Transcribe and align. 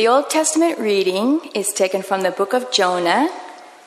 The 0.00 0.08
Old 0.08 0.30
Testament 0.30 0.78
reading 0.78 1.50
is 1.54 1.74
taken 1.74 2.00
from 2.00 2.22
the 2.22 2.30
book 2.30 2.54
of 2.54 2.72
Jonah, 2.72 3.28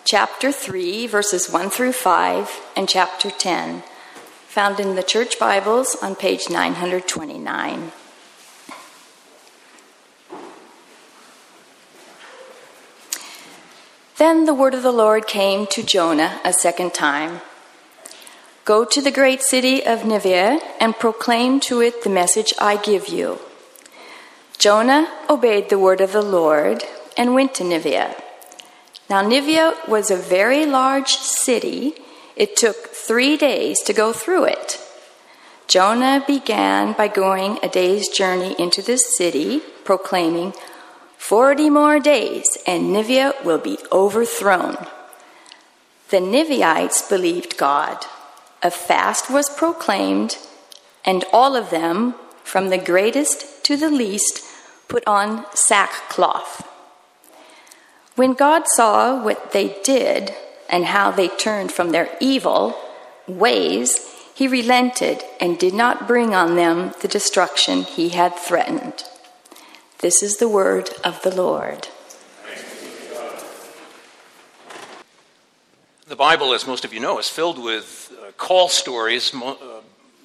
chapter 0.06 0.52
3, 0.52 1.08
verses 1.08 1.50
1 1.50 1.72
through 1.72 1.94
5, 1.94 2.52
and 2.76 2.88
chapter 2.88 3.32
10, 3.32 3.82
found 4.46 4.80
in 4.80 4.94
the 4.94 5.02
Church 5.02 5.40
Bibles 5.40 5.96
on 6.04 6.14
page 6.14 6.52
929. 6.52 7.92
Then 14.18 14.46
the 14.46 14.54
word 14.54 14.76
of 14.76 14.84
the 14.84 14.92
Lord 14.92 15.26
came 15.26 15.66
to 15.66 15.82
Jonah 15.82 16.40
a 16.46 16.54
second 16.54 16.94
time 16.94 17.42
Go 18.66 18.86
to 18.86 19.02
the 19.02 19.10
great 19.10 19.42
city 19.42 19.84
of 19.84 20.06
Nineveh 20.06 20.60
and 20.80 20.96
proclaim 20.96 21.60
to 21.62 21.82
it 21.82 22.04
the 22.04 22.12
message 22.12 22.54
I 22.60 22.78
give 22.78 23.08
you. 23.08 23.40
Jonah 24.58 25.12
obeyed 25.30 25.70
the 25.70 25.80
word 25.80 26.02
of 26.02 26.12
the 26.12 26.22
Lord 26.22 26.84
and 27.18 27.34
went 27.34 27.54
to 27.56 27.64
Nineveh. 27.64 28.16
Now, 29.10 29.22
Nineveh 29.22 29.78
was 29.88 30.10
a 30.10 30.16
very 30.16 30.66
large 30.66 31.14
city. 31.14 31.96
It 32.36 32.56
took 32.56 32.88
three 32.88 33.38
days 33.38 33.82
to 33.82 33.94
go 33.94 34.14
through 34.14 34.46
it. 34.46 34.80
Jonah 35.68 36.24
began 36.26 36.94
by 36.94 37.08
going 37.08 37.60
a 37.62 37.70
day's 37.70 38.08
journey 38.10 38.56
into 38.60 38.82
the 38.82 38.98
city, 38.98 39.62
proclaiming, 39.84 40.54
Forty 41.18 41.70
more 41.70 42.00
days, 42.00 42.58
and 42.68 42.92
Nineveh 42.92 43.36
will 43.46 43.58
be 43.58 43.78
overthrown. 43.92 44.88
The 46.10 46.20
Ninevites 46.20 47.08
believed 47.08 47.58
God. 47.58 48.06
A 48.62 48.70
fast 48.70 49.30
was 49.30 49.50
proclaimed, 49.50 50.38
and 51.06 51.24
all 51.32 51.56
of 51.56 51.70
them, 51.70 52.16
from 52.44 52.70
the 52.70 52.78
greatest 52.78 53.46
to 53.64 53.78
the 53.78 53.90
least, 53.90 54.44
put 54.88 55.04
on 55.08 55.46
sackcloth. 55.54 56.68
When 58.16 58.34
God 58.34 58.64
saw 58.68 59.24
what 59.24 59.52
they 59.54 59.78
did 59.84 60.36
and 60.70 60.86
how 60.86 61.12
they 61.12 61.28
turned 61.30 61.72
from 61.72 61.92
their 61.92 62.10
evil 62.20 62.76
ways, 63.28 64.10
he 64.36 64.48
relented 64.48 65.24
and 65.40 65.58
did 65.58 65.74
not 65.74 66.08
bring 66.08 66.34
on 66.34 66.56
them 66.56 66.94
the 67.02 67.08
destruction 67.08 67.84
he 67.84 68.10
had 68.10 68.36
threatened. 68.36 69.04
This 70.00 70.22
is 70.22 70.38
the 70.38 70.50
word 70.50 70.90
of 71.04 71.22
the 71.22 71.34
Lord. 71.34 71.88
The 76.08 76.16
Bible, 76.18 76.54
as 76.54 76.68
most 76.68 76.84
of 76.86 76.94
you 76.94 77.00
know, 77.00 77.18
is 77.18 77.30
filled 77.30 77.58
with 77.58 78.12
uh, 78.22 78.32
call 78.34 78.68
stories. 78.68 79.34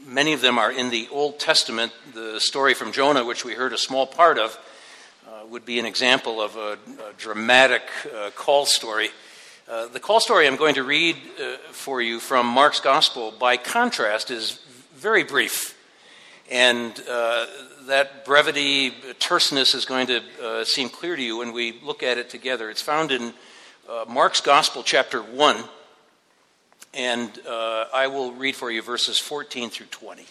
Uh, 0.09 0.12
many 0.12 0.33
of 0.33 0.41
them 0.41 0.59
are 0.59 0.70
in 0.70 0.91
the 0.91 1.09
Old 1.11 1.39
Testament. 1.39 1.92
The 2.14 2.41
story 2.41 2.75
from 2.75 2.92
Jonah, 2.92 3.25
which 3.25 3.45
we 3.45 3.55
heard 3.55 3.73
a 3.73 3.78
small 3.78 4.06
part 4.06 4.39
of, 4.39 4.59
uh, 5.27 5.47
would 5.47 5.65
be 5.65 5.78
an 5.78 5.87
example 5.87 6.41
of 6.41 6.56
a, 6.56 6.73
a 6.73 7.12
dramatic 7.17 7.83
uh, 8.15 8.31
call 8.31 8.67
story. 8.67 9.11
Uh, 9.69 9.87
the 9.89 10.00
call 10.00 10.20
story 10.20 10.47
I'm 10.47 10.56
going 10.56 10.75
to 10.77 10.84
read 10.84 11.17
uh, 11.17 11.56
for 11.73 12.00
you 12.00 12.20
from 12.20 12.47
Mark's 12.47 12.81
Gospel, 12.81 13.33
by 13.39 13.56
contrast, 13.56 14.31
is 14.31 14.59
very 14.95 15.25
brief. 15.25 15.77
And 16.50 16.95
that 17.87 18.25
brevity, 18.25 18.93
terseness 19.19 19.75
is 19.75 19.84
going 19.84 20.06
to 20.06 20.65
seem 20.65 20.89
clear 20.89 21.15
to 21.15 21.22
you 21.22 21.39
when 21.39 21.53
we 21.53 21.78
look 21.83 22.03
at 22.03 22.17
it 22.17 22.31
together. 22.31 22.70
It's 22.70 22.81
found 22.81 23.12
in 23.12 23.34
Mark's 24.09 24.41
Gospel, 24.41 24.83
chapter 24.83 25.20
1 25.20 25.65
and 26.94 27.31
uh, 27.47 27.86
I 27.92 28.06
will 28.06 28.33
read 28.33 28.56
for 28.56 28.70
you 28.70 28.83
verses 28.83 29.19
14 29.19 29.70
through 29.70 29.86
20. 29.86 30.25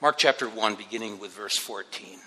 Mark 0.00 0.18
chapter 0.18 0.48
1, 0.48 0.74
beginning 0.74 1.18
with 1.18 1.32
verse 1.32 1.56
14. 1.56 2.18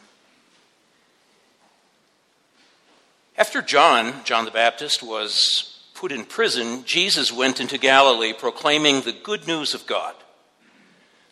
After 3.38 3.62
John, 3.62 4.24
John 4.24 4.46
the 4.46 4.52
Baptist, 4.52 5.04
was 5.04 5.80
put 5.94 6.12
in 6.12 6.26
prison, 6.26 6.84
Jesus 6.86 7.32
went 7.32 7.60
into 7.60 7.78
Galilee 7.78 8.34
proclaiming 8.34 9.02
the 9.02 9.12
good 9.12 9.48
news 9.48 9.74
of 9.74 9.86
God. 9.86 10.16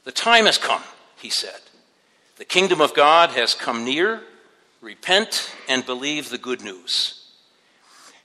The 0.03 0.11
time 0.11 0.45
has 0.45 0.59
come, 0.59 0.83
he 1.17 1.29
said. 1.29 1.59
The 2.37 2.45
kingdom 2.45 2.79
of 2.79 2.93
God 2.93 3.31
has 3.31 3.55
come 3.55 3.83
near. 3.83 4.21
Repent 4.81 5.51
and 5.67 5.85
believe 5.85 6.29
the 6.29 6.37
good 6.37 6.61
news. 6.61 7.24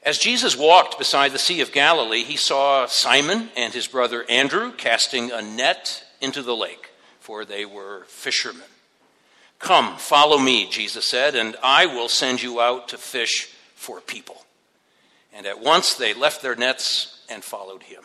As 0.03 0.17
Jesus 0.17 0.57
walked 0.57 0.99
beside 0.99 1.33
the 1.33 1.39
Sea 1.39 1.61
of 1.61 1.73
Galilee, 1.73 2.25
he 2.25 2.37
saw 2.37 2.87
Simon 2.87 3.51
and 3.55 3.75
his 3.75 3.87
brother 3.87 4.25
Andrew 4.31 4.73
casting 4.73 5.31
a 5.31 5.43
net 5.43 6.05
into 6.23 6.43
the 6.43 6.57
lake, 6.57 6.91
for 7.19 7.45
they 7.45 7.67
were 7.67 8.05
fishermen. 8.07 8.67
Come, 9.59 9.99
follow 9.99 10.39
me, 10.39 10.71
Jesus 10.71 11.07
said, 11.07 11.35
and 11.35 11.55
I 11.63 11.85
will 11.85 12.09
send 12.09 12.43
you 12.43 12.63
out 12.63 12.89
to 12.89 12.97
fish 12.97 13.51
for 13.75 14.01
people. 14.01 14.47
And 15.35 15.47
at 15.47 15.61
once 15.61 15.95
they 15.95 16.15
left 16.15 16.41
their 16.41 16.57
nets 16.57 17.23
and 17.29 17.45
followed 17.45 17.83
him. 17.83 18.03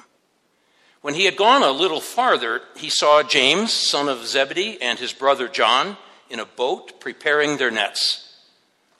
When 1.01 1.13
he 1.13 1.23
had 1.25 1.37
gone 1.37 1.63
a 1.63 1.71
little 1.71 2.01
farther, 2.01 2.61
he 2.75 2.89
saw 2.89 3.23
James, 3.23 3.71
son 3.71 4.09
of 4.09 4.25
Zebedee, 4.25 4.81
and 4.81 4.99
his 4.99 5.13
brother 5.13 5.47
John 5.47 5.95
in 6.29 6.41
a 6.41 6.45
boat 6.45 6.99
preparing 6.99 7.55
their 7.55 7.71
nets. 7.71 8.37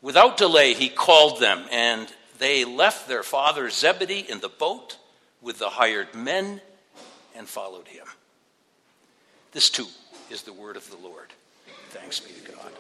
Without 0.02 0.38
delay, 0.38 0.74
he 0.74 0.88
called 0.88 1.42
them, 1.42 1.66
and 1.72 2.08
they 2.38 2.66
left 2.66 3.08
their 3.08 3.24
father 3.24 3.70
Zebedee 3.70 4.26
in 4.30 4.40
the 4.40 4.50
boat 4.50 4.98
with 5.42 5.60
the 5.60 5.70
hired 5.70 6.14
men 6.16 6.62
and 7.36 7.48
followed 7.48 7.88
him. 7.88 8.06
This 9.52 9.70
too 9.70 9.88
is 10.30 10.44
the 10.44 10.54
word 10.54 10.76
of 10.76 10.90
the 10.90 10.98
Lord. 10.98 11.28
Thanks 11.90 12.20
be 12.20 12.34
to 12.34 12.52
God. 12.52 12.72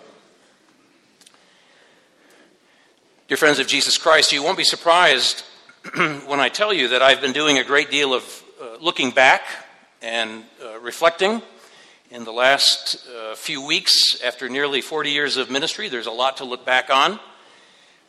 Dear 3.27 3.37
friends 3.37 3.59
of 3.59 3.67
Jesus 3.67 3.97
Christ, 3.97 4.31
you 4.31 4.43
won't 4.43 4.57
be 4.57 4.63
surprised 4.63 5.43
when 5.95 6.39
I 6.39 6.49
tell 6.49 6.73
you 6.73 6.89
that 6.89 7.01
I've 7.01 7.21
been 7.21 7.33
doing 7.33 7.57
a 7.57 7.63
great 7.63 7.89
deal 7.89 8.13
of 8.13 8.43
uh, 8.61 8.77
looking 8.79 9.11
back 9.11 9.43
and 10.01 10.43
uh, 10.63 10.79
reflecting 10.79 11.41
in 12.11 12.23
the 12.23 12.31
last 12.31 13.07
uh, 13.07 13.35
few 13.35 13.65
weeks 13.65 14.21
after 14.23 14.47
nearly 14.47 14.81
40 14.81 15.09
years 15.09 15.37
of 15.37 15.49
ministry. 15.49 15.89
There's 15.89 16.05
a 16.07 16.11
lot 16.11 16.37
to 16.37 16.45
look 16.45 16.65
back 16.65 16.89
on. 16.89 17.19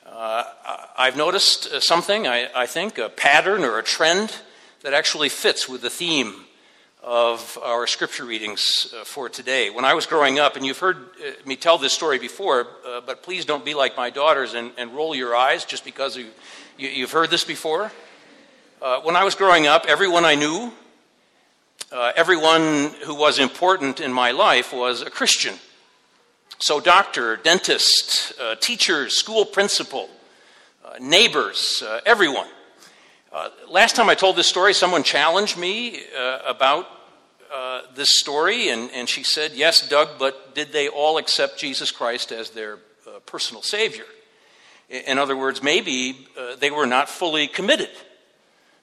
Uh, 0.09 0.44
I've 0.97 1.17
noticed 1.17 1.67
uh, 1.67 1.81
something, 1.81 2.28
I, 2.28 2.49
I, 2.55 2.67
think, 2.67 2.97
a 2.99 3.09
pattern 3.09 3.65
or 3.65 3.78
a 3.78 3.83
trend 3.83 4.37
that 4.83 4.94
actually 4.94 5.28
fits 5.28 5.69
with 5.69 5.83
the 5.83 5.91
theme 5.91 6.44
of 7.03 7.59
our 7.61 7.89
scripture 7.89 8.25
readings 8.25 8.94
uh, 8.94 9.03
for 9.03 9.28
today. 9.28 9.69
When 9.69 9.84
I 9.84 9.94
was 9.94 10.06
growing 10.06 10.39
up, 10.39 10.55
and 10.55 10.65
you've 10.65 10.78
heard 10.78 10.97
uh, 10.97 11.33
me 11.44 11.56
tell 11.56 11.77
this 11.77 11.93
story 11.93 12.21
before, 12.21 12.69
uh, 12.87 13.00
but 13.05 13.25
please 13.25 13.44
don't 13.44 13.65
be 13.65 13.75
like 13.75 13.97
my 13.97 14.11
daughters 14.11 14.55
and, 14.55 14.71
and 14.78 14.94
roll 14.94 15.12
your 15.12 15.34
eyes 15.34 15.65
just 15.65 15.84
because 15.84 16.17
you, 16.17 17.00
have 17.00 17.12
heard 17.12 17.31
this 17.31 17.44
before. 17.44 17.91
Uh, 18.81 19.00
when 19.00 19.17
I 19.17 19.25
was 19.25 19.34
growing 19.34 19.67
up, 19.67 19.87
everyone 19.88 20.25
I 20.25 20.37
knew, 20.37 20.73
everyone 22.15 22.93
who 23.05 23.15
was 23.17 23.41
important 23.41 24.00
in 24.00 24.12
my 24.12 24.31
life 24.31 24.73
was 24.73 25.03
a 25.03 25.11
Christian. 25.11 25.55
So, 26.59 26.81
doctor, 26.81 27.37
dentist, 27.37 28.33
uh, 28.41 28.55
teacher, 28.55 29.11
school 29.11 29.44
principal, 29.44 30.09
uh, 30.83 30.94
neighbors, 30.99 31.83
uh, 31.87 32.00
everyone. 32.06 32.49
Uh, 33.31 33.50
last 33.69 33.94
time 33.94 34.09
I 34.09 34.15
told 34.15 34.37
this 34.37 34.47
story, 34.47 34.72
someone 34.72 35.03
challenged 35.03 35.59
me 35.59 36.00
uh, 36.19 36.39
about 36.47 36.87
uh, 37.53 37.83
this 37.94 38.19
story, 38.19 38.71
and, 38.71 38.91
and 38.93 39.06
she 39.06 39.22
said, 39.22 39.53
Yes, 39.53 39.87
Doug, 39.87 40.19
but 40.19 40.55
did 40.55 40.72
they 40.72 40.89
all 40.89 41.19
accept 41.19 41.59
Jesus 41.59 41.91
Christ 41.91 42.33
as 42.33 42.49
their 42.49 42.78
personal 43.27 43.61
Savior? 43.61 44.06
In 44.88 45.19
other 45.19 45.37
words, 45.37 45.62
maybe 45.62 46.27
they 46.59 46.71
were 46.71 46.87
not 46.87 47.11
fully 47.11 47.49
committed. 47.49 47.91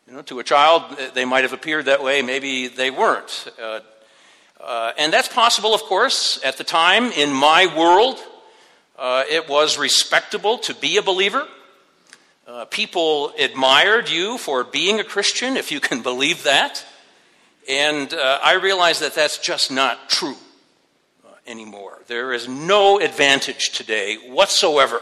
You 0.08 0.14
know, 0.14 0.22
to 0.24 0.40
a 0.40 0.44
child, 0.44 0.96
they 1.16 1.26
might 1.26 1.44
have 1.44 1.54
appeared 1.54 1.86
that 1.86 2.04
way, 2.04 2.22
maybe 2.22 2.68
they 2.68 2.92
weren't. 2.92 3.48
Uh, 4.64 4.94
and 4.98 5.12
that's 5.12 5.28
possible, 5.28 5.74
of 5.74 5.82
course. 5.84 6.40
At 6.44 6.58
the 6.58 6.64
time, 6.64 7.12
in 7.12 7.34
my 7.34 7.68
world, 7.78 8.18
uh, 8.98 9.26
it 9.30 9.50
was 9.50 9.78
respectable 9.78 10.58
to 10.60 10.74
be 10.74 10.96
a 10.96 11.02
believer. 11.02 11.46
Uh, 12.48 12.64
people 12.66 13.34
admired 13.38 14.10
you 14.10 14.38
for 14.38 14.64
being 14.64 15.02
a 15.02 15.04
Christian, 15.04 15.58
if 15.58 15.70
you 15.70 15.82
can 15.82 16.02
believe 16.04 16.44
that. 16.44 16.86
And 17.68 18.14
uh, 18.14 18.40
I 18.42 18.54
realize 18.54 19.00
that 19.00 19.14
that's 19.14 19.38
just 19.38 19.70
not 19.70 20.10
true 20.10 20.38
uh, 21.26 21.30
anymore. 21.46 22.00
There 22.08 22.32
is 22.32 22.48
no 22.48 23.02
advantage 23.02 23.72
today 23.72 24.16
whatsoever 24.16 25.02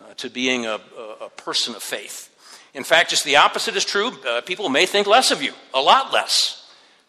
uh, 0.00 0.14
to 0.14 0.30
being 0.30 0.64
a, 0.64 0.80
a, 1.20 1.28
person 1.36 1.74
of 1.74 1.82
faith. 1.82 2.30
In 2.72 2.84
fact, 2.84 3.10
just 3.10 3.24
the 3.24 3.36
opposite 3.36 3.76
is 3.76 3.84
true. 3.84 4.12
people 4.46 4.68
may 4.68 4.86
think 4.86 5.06
less 5.06 5.30
of 5.30 5.42
you, 5.42 5.52
a 5.74 5.80
lot 5.80 6.12
less. 6.12 6.61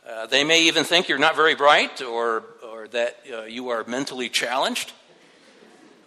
Uh, 0.07 0.25
they 0.27 0.43
may 0.43 0.63
even 0.63 0.83
think 0.83 1.07
you're 1.07 1.17
not 1.17 1.35
very 1.35 1.55
bright 1.55 2.01
or, 2.01 2.43
or 2.61 2.87
that 2.89 3.17
uh, 3.31 3.43
you 3.43 3.69
are 3.69 3.85
mentally 3.87 4.29
challenged. 4.29 4.91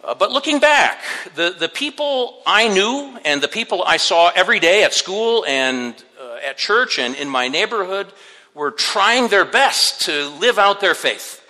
Uh, 0.03 0.13
but 0.13 0.31
looking 0.31 0.59
back, 0.59 1.01
the, 1.35 1.55
the 1.57 1.67
people 1.67 2.41
I 2.45 2.67
knew 2.67 3.17
and 3.25 3.41
the 3.41 3.47
people 3.47 3.83
I 3.83 3.97
saw 3.97 4.31
every 4.35 4.59
day 4.59 4.83
at 4.83 4.93
school 4.93 5.43
and 5.47 5.95
uh, 6.21 6.37
at 6.47 6.57
church 6.57 6.99
and 6.99 7.15
in 7.15 7.27
my 7.27 7.47
neighborhood 7.47 8.07
were 8.53 8.69
trying 8.71 9.29
their 9.29 9.45
best 9.45 10.01
to 10.05 10.29
live 10.39 10.59
out 10.59 10.79
their 10.79 10.95
faith. 10.95 11.41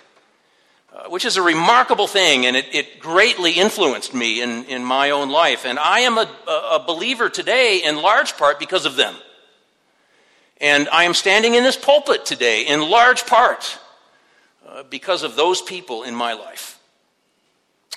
uh, 0.98 1.08
which 1.08 1.24
is 1.24 1.36
a 1.36 1.42
remarkable 1.42 2.06
thing, 2.06 2.46
and 2.46 2.56
it, 2.56 2.66
it 2.72 2.98
greatly 2.98 3.52
influenced 3.52 4.12
me 4.14 4.40
in, 4.42 4.64
in 4.64 4.84
my 4.84 5.10
own 5.10 5.28
life. 5.30 5.64
And 5.64 5.78
I 5.78 6.00
am 6.00 6.18
a, 6.18 6.28
a 6.48 6.82
believer 6.84 7.28
today 7.28 7.82
in 7.84 7.96
large 8.02 8.36
part 8.36 8.58
because 8.58 8.84
of 8.84 8.96
them. 8.96 9.14
And 10.60 10.88
I 10.88 11.04
am 11.04 11.14
standing 11.14 11.54
in 11.54 11.62
this 11.62 11.76
pulpit 11.76 12.26
today 12.26 12.66
in 12.66 12.80
large 12.80 13.26
part 13.26 13.78
uh, 14.66 14.82
because 14.90 15.22
of 15.22 15.36
those 15.36 15.62
people 15.62 16.02
in 16.02 16.14
my 16.14 16.32
life. 16.32 16.80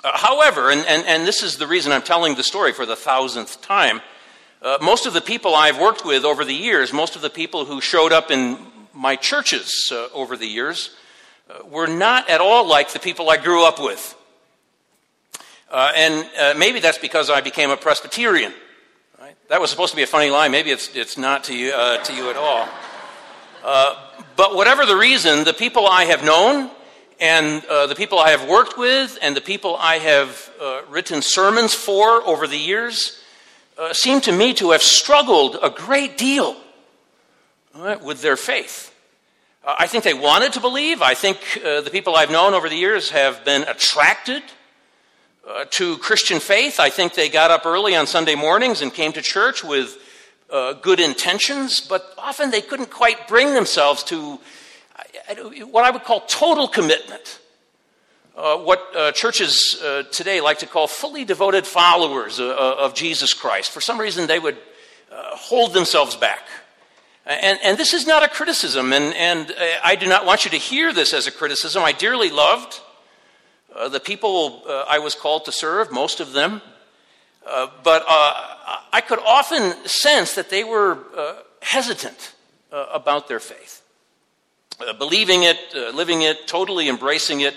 Uh, 0.03 0.11
however, 0.15 0.69
and, 0.69 0.85
and, 0.87 1.05
and 1.07 1.27
this 1.27 1.41
is 1.41 1.57
the 1.57 1.67
reason 1.67 1.91
I'm 1.91 2.03
telling 2.03 2.35
the 2.35 2.43
story 2.43 2.71
for 2.71 2.85
the 2.85 2.95
thousandth 2.95 3.61
time, 3.61 4.01
uh, 4.61 4.77
most 4.79 5.07
of 5.07 5.13
the 5.13 5.21
people 5.21 5.55
I've 5.55 5.79
worked 5.79 6.05
with 6.05 6.23
over 6.23 6.45
the 6.45 6.53
years, 6.53 6.93
most 6.93 7.15
of 7.15 7.23
the 7.23 7.31
people 7.31 7.65
who 7.65 7.81
showed 7.81 8.11
up 8.11 8.29
in 8.29 8.59
my 8.93 9.15
churches 9.15 9.91
uh, 9.91 10.07
over 10.13 10.37
the 10.37 10.45
years, 10.45 10.91
uh, 11.49 11.65
were 11.65 11.87
not 11.87 12.29
at 12.29 12.41
all 12.41 12.67
like 12.67 12.93
the 12.93 12.99
people 12.99 13.29
I 13.29 13.37
grew 13.37 13.65
up 13.65 13.79
with. 13.79 14.15
Uh, 15.71 15.91
and 15.95 16.59
maybe 16.59 16.79
that's 16.79 16.97
because 16.97 17.29
I 17.29 17.41
became 17.41 17.69
a 17.69 17.77
Presbyterian. 17.77 18.53
Right? 19.31 19.49
That 19.49 19.61
was 19.61 19.69
supposed 19.69 19.91
to 19.91 19.95
be 19.95 20.03
a 20.03 20.07
funny 20.07 20.29
line. 20.29 20.51
Maybe 20.51 20.71
it's, 20.71 20.93
it's 20.93 21.17
not 21.17 21.45
to 21.45 21.55
you, 21.55 21.71
uh, 21.71 22.03
to 22.03 22.13
you 22.13 22.29
at 22.29 22.35
all. 22.35 22.67
Uh, 23.63 23.95
but 24.35 24.55
whatever 24.55 24.85
the 24.85 24.97
reason, 24.97 25.45
the 25.45 25.53
people 25.53 25.87
I 25.87 26.03
have 26.03 26.21
known 26.21 26.69
and 27.17 27.63
uh, 27.65 27.87
the 27.87 27.95
people 27.95 28.19
I 28.19 28.31
have 28.31 28.49
worked 28.49 28.77
with 28.77 29.17
and 29.21 29.33
the 29.33 29.41
people 29.41 29.77
I 29.77 29.99
have 29.99 30.51
written 30.89 31.21
sermons 31.21 31.73
for 31.73 32.21
over 32.27 32.45
the 32.45 32.57
years 32.57 33.21
seem 33.93 34.19
to 34.21 34.33
me 34.33 34.53
to 34.55 34.71
have 34.71 34.81
struggled 34.81 35.57
a 35.63 35.69
great 35.69 36.17
deal 36.17 36.57
right, 37.73 38.03
with 38.03 38.21
their 38.21 38.35
faith. 38.35 38.93
Uh, 39.63 39.75
I 39.79 39.87
think 39.87 40.03
they 40.03 40.13
wanted 40.13 40.53
to 40.53 40.59
believe. 40.59 41.01
I 41.01 41.13
think 41.13 41.37
uh, 41.63 41.79
the 41.79 41.89
people 41.89 42.17
I've 42.17 42.31
known 42.31 42.53
over 42.53 42.67
the 42.67 42.75
years 42.75 43.11
have 43.11 43.45
been 43.45 43.61
attracted 43.63 44.43
uh, 45.47 45.65
to 45.71 45.97
Christian 45.97 46.39
faith. 46.39 46.79
I 46.79 46.89
think 46.89 47.13
they 47.13 47.29
got 47.29 47.51
up 47.51 47.65
early 47.65 47.95
on 47.95 48.07
Sunday 48.07 48.35
mornings 48.35 48.81
and 48.81 48.93
came 48.93 49.11
to 49.13 49.21
church 49.21 49.63
with 49.63 49.97
uh, 50.49 50.73
good 50.73 50.99
intentions, 50.99 51.79
but 51.79 52.13
often 52.17 52.51
they 52.51 52.61
couldn't 52.61 52.91
quite 52.91 53.27
bring 53.27 53.53
themselves 53.53 54.03
to 54.03 54.39
what 55.69 55.85
I 55.85 55.91
would 55.91 56.03
call 56.03 56.21
total 56.21 56.67
commitment. 56.67 57.39
Uh, 58.35 58.57
what 58.57 58.95
uh, 58.95 59.11
churches 59.11 59.81
today 60.11 60.39
like 60.41 60.59
to 60.59 60.65
call 60.65 60.87
fully 60.87 61.25
devoted 61.25 61.67
followers 61.67 62.39
of 62.39 62.93
Jesus 62.93 63.33
Christ. 63.33 63.71
For 63.71 63.81
some 63.81 63.99
reason, 63.99 64.25
they 64.25 64.39
would 64.39 64.57
hold 65.11 65.73
themselves 65.73 66.15
back. 66.15 66.47
And, 67.25 67.59
and 67.63 67.77
this 67.77 67.93
is 67.93 68.07
not 68.07 68.23
a 68.23 68.27
criticism, 68.27 68.93
and, 68.93 69.13
and 69.13 69.51
uh, 69.51 69.55
I 69.83 69.95
do 69.95 70.07
not 70.07 70.25
want 70.25 70.43
you 70.43 70.51
to 70.51 70.57
hear 70.57 70.91
this 70.91 71.13
as 71.13 71.27
a 71.27 71.31
criticism. 71.31 71.83
I 71.83 71.91
dearly 71.91 72.31
loved 72.31 72.73
uh, 72.73 72.81
the 73.89 73.99
people 73.99 74.63
uh, 74.67 74.85
I 74.87 74.99
was 74.99 75.15
called 75.15 75.45
to 75.45 75.51
serve, 75.51 75.91
most 75.91 76.19
of 76.19 76.33
them. 76.33 76.61
Uh, 77.45 77.67
but 77.83 78.03
uh, 78.07 78.77
I 78.93 79.01
could 79.01 79.19
often 79.19 79.73
sense 79.87 80.35
that 80.35 80.49
they 80.49 80.63
were 80.63 80.99
uh, 81.15 81.35
hesitant 81.61 82.35
about 82.71 83.27
their 83.27 83.39
faith. 83.41 83.81
believing 84.97 85.43
it, 85.43 85.57
living 85.93 86.21
it, 86.21 86.47
totally 86.47 86.87
embracing 86.87 87.41
it, 87.41 87.53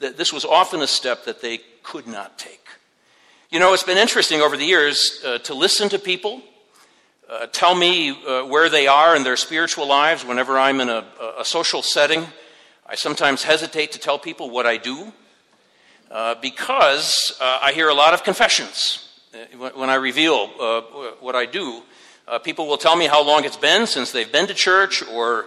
that 0.00 0.16
this 0.16 0.32
was 0.32 0.44
often 0.44 0.80
a 0.80 0.86
step 0.86 1.26
that 1.26 1.42
they 1.42 1.60
could 1.82 2.06
not 2.06 2.38
take. 2.38 2.66
You 3.50 3.60
know, 3.60 3.74
it's 3.74 3.82
been 3.82 3.98
interesting 3.98 4.40
over 4.40 4.56
the 4.56 4.64
years 4.64 5.22
to 5.44 5.54
listen 5.54 5.90
to 5.90 5.98
people 5.98 6.42
uh, 7.28 7.46
tell 7.46 7.74
me 7.74 8.10
uh, 8.10 8.44
where 8.44 8.68
they 8.68 8.86
are 8.86 9.16
in 9.16 9.24
their 9.24 9.36
spiritual 9.36 9.88
lives 9.88 10.24
whenever 10.24 10.58
I'm 10.58 10.80
in 10.80 10.90
a, 10.90 11.04
a, 11.38 11.44
social 11.44 11.80
setting. 11.80 12.26
I 12.86 12.96
sometimes 12.96 13.42
hesitate 13.42 13.92
to 13.92 13.98
tell 13.98 14.18
people 14.18 14.50
what 14.50 14.66
I 14.66 14.76
do 14.76 15.12
uh, 16.14 16.36
because 16.40 17.36
uh, 17.40 17.58
I 17.60 17.72
hear 17.72 17.88
a 17.88 17.94
lot 17.94 18.14
of 18.14 18.22
confessions 18.22 19.08
uh, 19.34 19.70
when 19.70 19.90
I 19.90 19.96
reveal 19.96 20.48
uh, 20.60 20.80
what 21.18 21.34
I 21.34 21.44
do. 21.44 21.82
people 22.44 22.68
will 22.68 22.78
tell 22.78 22.94
me 22.94 23.08
how 23.08 23.20
long 23.20 23.44
it's 23.44 23.56
been 23.56 23.84
since 23.84 24.12
they've 24.12 24.30
been 24.30 24.46
to 24.46 24.54
church, 24.54 25.02
or 25.08 25.46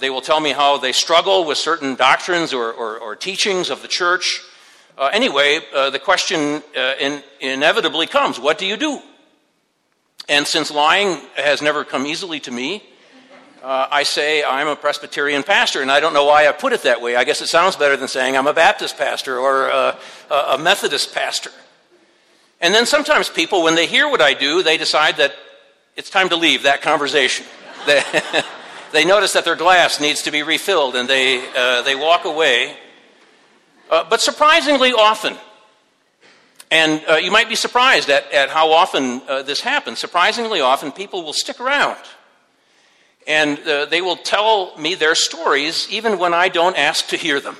they 0.00 0.08
will 0.08 0.22
tell 0.22 0.40
me 0.40 0.52
how 0.52 0.78
they 0.78 0.92
struggle 0.92 1.44
with 1.44 1.58
certain 1.58 1.96
doctrines 1.96 2.54
or, 2.54 2.72
or, 2.72 2.98
or 2.98 3.14
teachings 3.14 3.68
of 3.68 3.82
the 3.82 3.88
church. 3.88 4.40
anyway, 5.12 5.60
the 5.92 6.00
question 6.02 6.62
in, 6.74 7.22
inevitably 7.40 8.06
comes 8.06 8.40
what 8.40 8.56
do 8.56 8.64
you 8.64 8.78
do? 8.78 9.02
And 10.30 10.46
since 10.46 10.70
lying 10.70 11.20
has 11.36 11.60
never 11.60 11.84
come 11.84 12.06
easily 12.06 12.40
to 12.40 12.50
me, 12.50 12.82
uh, 13.62 13.88
I 13.90 14.04
say 14.04 14.42
I'm 14.42 14.68
a 14.68 14.76
Presbyterian 14.76 15.42
pastor, 15.42 15.82
and 15.82 15.90
I 15.90 16.00
don't 16.00 16.14
know 16.14 16.24
why 16.24 16.48
I 16.48 16.52
put 16.52 16.72
it 16.72 16.82
that 16.82 17.02
way. 17.02 17.16
I 17.16 17.24
guess 17.24 17.42
it 17.42 17.48
sounds 17.48 17.76
better 17.76 17.96
than 17.96 18.08
saying 18.08 18.36
I'm 18.36 18.46
a 18.46 18.54
Baptist 18.54 18.96
pastor 18.96 19.38
or 19.38 19.68
a, 19.68 19.98
a 20.30 20.58
Methodist 20.58 21.14
pastor. 21.14 21.50
And 22.60 22.74
then 22.74 22.86
sometimes 22.86 23.28
people, 23.28 23.62
when 23.62 23.74
they 23.74 23.86
hear 23.86 24.08
what 24.08 24.20
I 24.20 24.34
do, 24.34 24.62
they 24.62 24.76
decide 24.76 25.16
that 25.16 25.34
it's 25.96 26.10
time 26.10 26.28
to 26.30 26.36
leave 26.36 26.62
that 26.62 26.82
conversation. 26.82 27.46
they, 27.86 28.02
they 28.92 29.04
notice 29.04 29.32
that 29.34 29.44
their 29.44 29.56
glass 29.56 30.00
needs 30.00 30.22
to 30.22 30.30
be 30.30 30.42
refilled, 30.42 30.96
and 30.96 31.08
they, 31.08 31.46
uh, 31.56 31.82
they 31.82 31.94
walk 31.94 32.24
away. 32.24 32.76
Uh, 33.90 34.04
but 34.08 34.20
surprisingly 34.20 34.92
often, 34.92 35.36
and 36.70 37.02
uh, 37.08 37.16
you 37.16 37.32
might 37.32 37.48
be 37.48 37.56
surprised 37.56 38.08
at, 38.08 38.30
at 38.32 38.48
how 38.48 38.70
often 38.70 39.20
uh, 39.28 39.42
this 39.42 39.60
happens. 39.60 39.98
Surprisingly 39.98 40.60
often, 40.60 40.92
people 40.92 41.24
will 41.24 41.32
stick 41.32 41.60
around. 41.60 41.98
And 43.26 43.58
uh, 43.60 43.86
they 43.86 44.00
will 44.00 44.16
tell 44.16 44.76
me 44.78 44.94
their 44.94 45.14
stories 45.14 45.86
even 45.90 46.18
when 46.18 46.34
I 46.34 46.48
don't 46.48 46.76
ask 46.76 47.08
to 47.08 47.16
hear 47.16 47.40
them. 47.40 47.56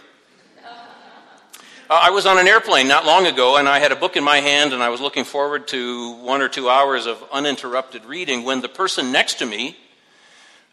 Uh, 1.91 1.99
I 2.03 2.11
was 2.11 2.25
on 2.25 2.39
an 2.39 2.47
airplane 2.47 2.87
not 2.87 3.05
long 3.05 3.27
ago, 3.27 3.57
and 3.57 3.69
I 3.69 3.81
had 3.81 3.91
a 3.91 3.97
book 3.97 4.17
in 4.17 4.23
my 4.23 4.37
hand, 4.37 4.73
and 4.73 4.81
I 4.81 4.91
was 4.91 5.01
looking 5.01 5.25
forward 5.25 5.67
to 5.69 6.12
one 6.19 6.41
or 6.41 6.49
two 6.49 6.71
hours 6.71 7.07
of 7.07 7.21
uninterrupted 7.33 8.05
reading 8.05 8.45
when 8.45 8.61
the 8.61 8.69
person 8.69 9.11
next 9.11 9.41
to 9.41 9.47
me, 9.47 9.77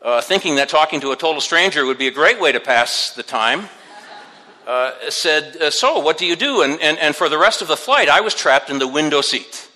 uh, 0.04 0.22
thinking 0.22 0.58
that 0.58 0.70
talking 0.70 1.02
to 1.02 1.14
a 1.14 1.16
total 1.16 1.42
stranger 1.42 1.88
would 1.88 1.98
be 1.98 2.06
a 2.06 2.12
great 2.12 2.40
way 2.40 2.52
to 2.52 2.60
pass 2.60 3.14
the 3.16 3.24
time, 3.24 3.68
uh, 4.68 4.92
said, 5.10 5.58
uh, 5.58 5.72
So, 5.72 5.98
what 5.98 6.20
do 6.20 6.28
you 6.28 6.36
do? 6.36 6.62
And, 6.62 6.80
and, 6.82 7.00
and 7.00 7.16
for 7.16 7.30
the 7.30 7.38
rest 7.40 7.64
of 7.64 7.68
the 7.68 7.78
flight, 7.78 8.10
I 8.10 8.22
was 8.22 8.36
trapped 8.36 8.70
in 8.70 8.78
the 8.78 8.88
window 8.88 9.22
seat, 9.22 9.68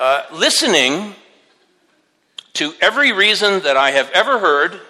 uh, 0.00 0.24
listening 0.32 1.14
to 2.54 2.72
every 2.80 3.12
reason 3.12 3.62
that 3.62 3.76
I 3.76 3.90
have 3.90 4.10
ever 4.10 4.38
heard 4.38 4.80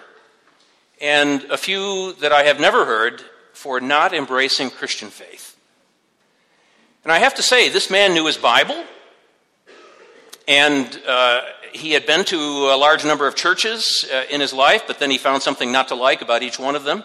and 1.01 1.43
a 1.45 1.57
few 1.57 2.13
that 2.13 2.31
I 2.31 2.43
have 2.43 2.59
never 2.59 2.85
heard 2.85 3.21
for 3.53 3.79
not 3.79 4.13
embracing 4.13 4.69
Christian 4.69 5.09
faith. 5.09 5.57
And 7.03 7.11
I 7.11 7.19
have 7.19 7.35
to 7.35 7.43
say, 7.43 7.69
this 7.69 7.89
man 7.89 8.13
knew 8.13 8.25
his 8.25 8.37
Bible, 8.37 8.83
and 10.47 11.01
uh, 11.07 11.41
he 11.71 11.91
had 11.91 12.05
been 12.05 12.23
to 12.25 12.37
a 12.37 12.77
large 12.77 13.05
number 13.05 13.27
of 13.27 13.35
churches 13.35 14.09
uh, 14.11 14.23
in 14.29 14.41
his 14.41 14.53
life, 14.53 14.83
but 14.87 14.99
then 14.99 15.11
he 15.11 15.17
found 15.17 15.43
something 15.43 15.71
not 15.71 15.89
to 15.89 15.95
like 15.95 16.21
about 16.21 16.41
each 16.41 16.57
one 16.57 16.75
of 16.75 16.83
them. 16.83 17.03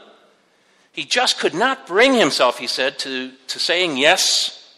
He 0.93 1.05
just 1.05 1.38
could 1.38 1.55
not 1.55 1.87
bring 1.87 2.14
himself, 2.14 2.59
he 2.59 2.67
said, 2.67 2.99
to, 3.00 3.33
to 3.49 3.59
saying 3.59 3.97
yes 3.97 4.75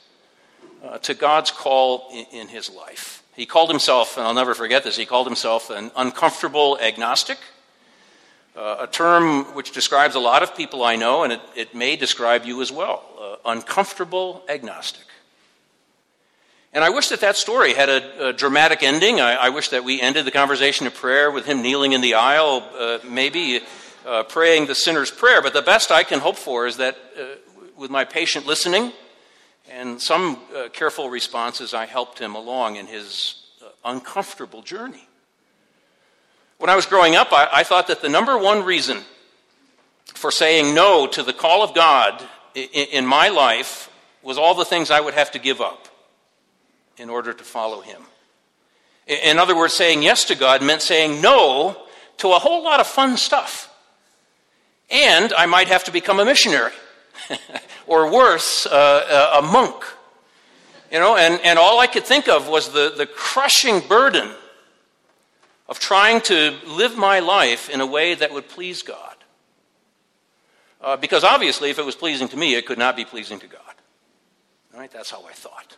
uh, 0.84 0.98
to 0.98 1.14
God's 1.14 1.50
call 1.50 2.08
in, 2.12 2.40
in, 2.40 2.48
his 2.48 2.68
life. 2.70 3.21
He 3.34 3.46
called 3.46 3.70
himself, 3.70 4.16
and 4.16 4.26
I'll 4.26 4.34
never 4.34 4.54
forget 4.54 4.84
this, 4.84 4.96
he 4.96 5.06
called 5.06 5.26
himself 5.26 5.70
an 5.70 5.90
uncomfortable 5.96 6.78
agnostic, 6.78 7.38
uh, 8.54 8.76
a 8.80 8.86
term 8.86 9.54
which 9.54 9.72
describes 9.72 10.14
a 10.14 10.20
lot 10.20 10.42
of 10.42 10.54
people 10.54 10.84
I 10.84 10.96
know, 10.96 11.24
and 11.24 11.32
it, 11.32 11.40
it 11.56 11.74
may 11.74 11.96
describe 11.96 12.44
you 12.44 12.60
as 12.60 12.70
well. 12.70 13.02
Uh, 13.18 13.36
uncomfortable 13.50 14.42
agnostic. 14.48 15.06
And 16.74 16.84
I 16.84 16.90
wish 16.90 17.08
that 17.08 17.20
that 17.20 17.36
story 17.36 17.74
had 17.74 17.88
a, 17.88 18.28
a 18.28 18.32
dramatic 18.32 18.82
ending. 18.82 19.20
I, 19.20 19.34
I, 19.34 19.48
wish 19.50 19.68
that 19.70 19.84
we 19.84 20.00
ended 20.00 20.24
the 20.24 20.30
conversation 20.30 20.86
of 20.86 20.94
prayer 20.94 21.30
with 21.30 21.44
him 21.44 21.60
kneeling 21.60 21.92
in 21.92 22.00
the 22.00 22.14
aisle, 22.14 22.66
uh, 22.78 22.98
maybe 23.04 23.60
uh, 24.06 24.22
praying 24.24 24.66
the 24.66 24.74
sinner's 24.74 25.10
prayer, 25.10 25.42
but 25.42 25.52
the 25.52 25.62
best 25.62 25.90
I 25.90 26.02
can 26.02 26.20
hope 26.20 26.36
for 26.36 26.66
is 26.66 26.78
that 26.78 26.96
uh, 27.18 27.24
with 27.76 27.90
my 27.90 28.04
patient 28.04 28.46
listening 28.46 28.92
and 29.72 30.00
some 30.00 30.38
uh, 30.54 30.68
careful 30.68 31.08
responses, 31.08 31.72
I 31.72 31.86
helped 31.86 32.18
him 32.18 32.34
along 32.34 32.76
in 32.76 32.86
his 32.86 33.42
uh, 33.62 33.68
uncomfortable 33.84 34.62
journey. 34.62 35.08
When 36.58 36.70
I 36.70 36.76
was 36.76 36.86
growing 36.86 37.16
up, 37.16 37.32
I, 37.32 37.48
I, 37.52 37.62
thought 37.64 37.88
that 37.88 38.02
the 38.02 38.08
number 38.08 38.38
one 38.38 38.64
reason 38.64 38.98
for 40.14 40.30
saying 40.30 40.74
no 40.74 41.06
to 41.08 41.22
the 41.22 41.32
call 41.32 41.62
of 41.62 41.74
God 41.74 42.22
in, 42.54 42.68
in 42.92 43.06
my 43.06 43.28
life 43.28 43.90
was 44.22 44.38
all 44.38 44.54
the 44.54 44.64
things 44.64 44.90
I 44.90 45.00
would 45.00 45.14
have 45.14 45.32
to 45.32 45.38
give 45.38 45.60
up 45.60 45.88
in 46.98 47.10
order 47.10 47.32
to 47.32 47.44
follow 47.44 47.80
Him. 47.80 48.02
In 49.06 49.38
other 49.38 49.56
words, 49.56 49.74
saying 49.74 50.02
yes 50.02 50.26
to 50.26 50.36
God 50.36 50.62
meant 50.62 50.82
saying 50.82 51.20
no 51.20 51.76
to 52.18 52.28
a 52.28 52.38
whole 52.38 52.62
lot 52.62 52.78
of 52.78 52.86
fun 52.86 53.16
stuff 53.16 53.72
and 54.92 55.32
I 55.32 55.46
might 55.46 55.68
have 55.68 55.84
to 55.84 55.90
become 55.90 56.20
a 56.20 56.24
missionary, 56.24 56.72
or 57.92 58.11
worse, 58.11 58.64
uh, 58.64 59.38
a 59.38 59.42
monk. 59.42 59.84
You 60.90 60.99
know, 60.99 61.16
and, 61.16 61.38
and 61.44 61.58
all 61.58 61.78
I 61.78 61.87
could 61.87 62.04
think 62.04 62.26
of 62.26 62.49
was 62.49 62.70
the, 62.70 62.94
the 62.96 63.06
crushing 63.06 63.80
burden 63.80 64.30
of 65.68 65.78
trying 65.78 66.22
to 66.22 66.56
live 66.66 66.96
my 66.96 67.20
life 67.20 67.68
in 67.68 67.82
a 67.82 67.87
way 67.87 68.14
that 68.14 68.32
would 68.32 68.49
please 68.49 68.82
God. 68.82 69.16
Uh, 70.80 70.96
because 70.96 71.22
obviously, 71.22 71.68
if 71.68 71.78
it 71.78 71.84
was 71.84 71.94
pleasing 71.94 72.28
to 72.28 72.37
me, 72.37 72.54
it 72.54 72.66
could 72.66 72.78
not 72.78 72.96
be 72.96 73.04
pleasing 73.04 73.38
to 73.38 73.46
God. 73.46 73.61
All 74.72 74.80
right, 74.80 74.90
that's 74.90 75.11
how 75.11 75.25
I 75.26 75.32
thought. 75.32 75.76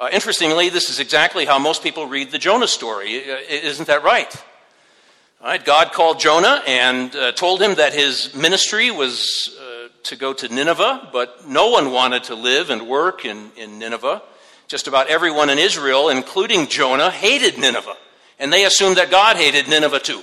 Uh, 0.00 0.08
interestingly, 0.12 0.70
this 0.70 0.88
is 0.88 0.98
exactly 0.98 1.44
how 1.44 1.58
most 1.58 1.82
people 1.82 2.06
read 2.06 2.30
the 2.30 2.38
Jonah 2.38 2.68
story. 2.68 3.30
Uh, 3.30 3.38
isn't 3.48 3.86
that 3.86 4.02
right? 4.02 4.34
All 5.42 5.48
right, 5.48 5.62
God 5.62 5.92
called 5.92 6.18
Jonah 6.18 6.62
and 6.66 7.14
uh, 7.14 7.32
told 7.32 7.60
him 7.60 7.74
that 7.74 7.92
his 7.92 8.34
ministry 8.34 8.90
was 8.90 9.56
uh, 9.60 9.75
to 10.06 10.16
go 10.16 10.32
to 10.32 10.48
Nineveh, 10.48 11.10
but 11.12 11.48
no 11.48 11.68
one 11.70 11.92
wanted 11.92 12.24
to 12.24 12.34
live 12.34 12.70
and 12.70 12.88
work 12.88 13.24
in, 13.24 13.50
in 13.56 13.78
Nineveh. 13.78 14.22
Just 14.68 14.88
about 14.88 15.08
everyone 15.08 15.50
in 15.50 15.58
Israel, 15.58 16.08
including 16.08 16.66
Jonah, 16.66 17.10
hated 17.10 17.58
Nineveh, 17.58 17.96
and 18.38 18.52
they 18.52 18.64
assumed 18.64 18.96
that 18.96 19.10
God 19.10 19.36
hated 19.36 19.68
Nineveh 19.68 20.00
too. 20.00 20.22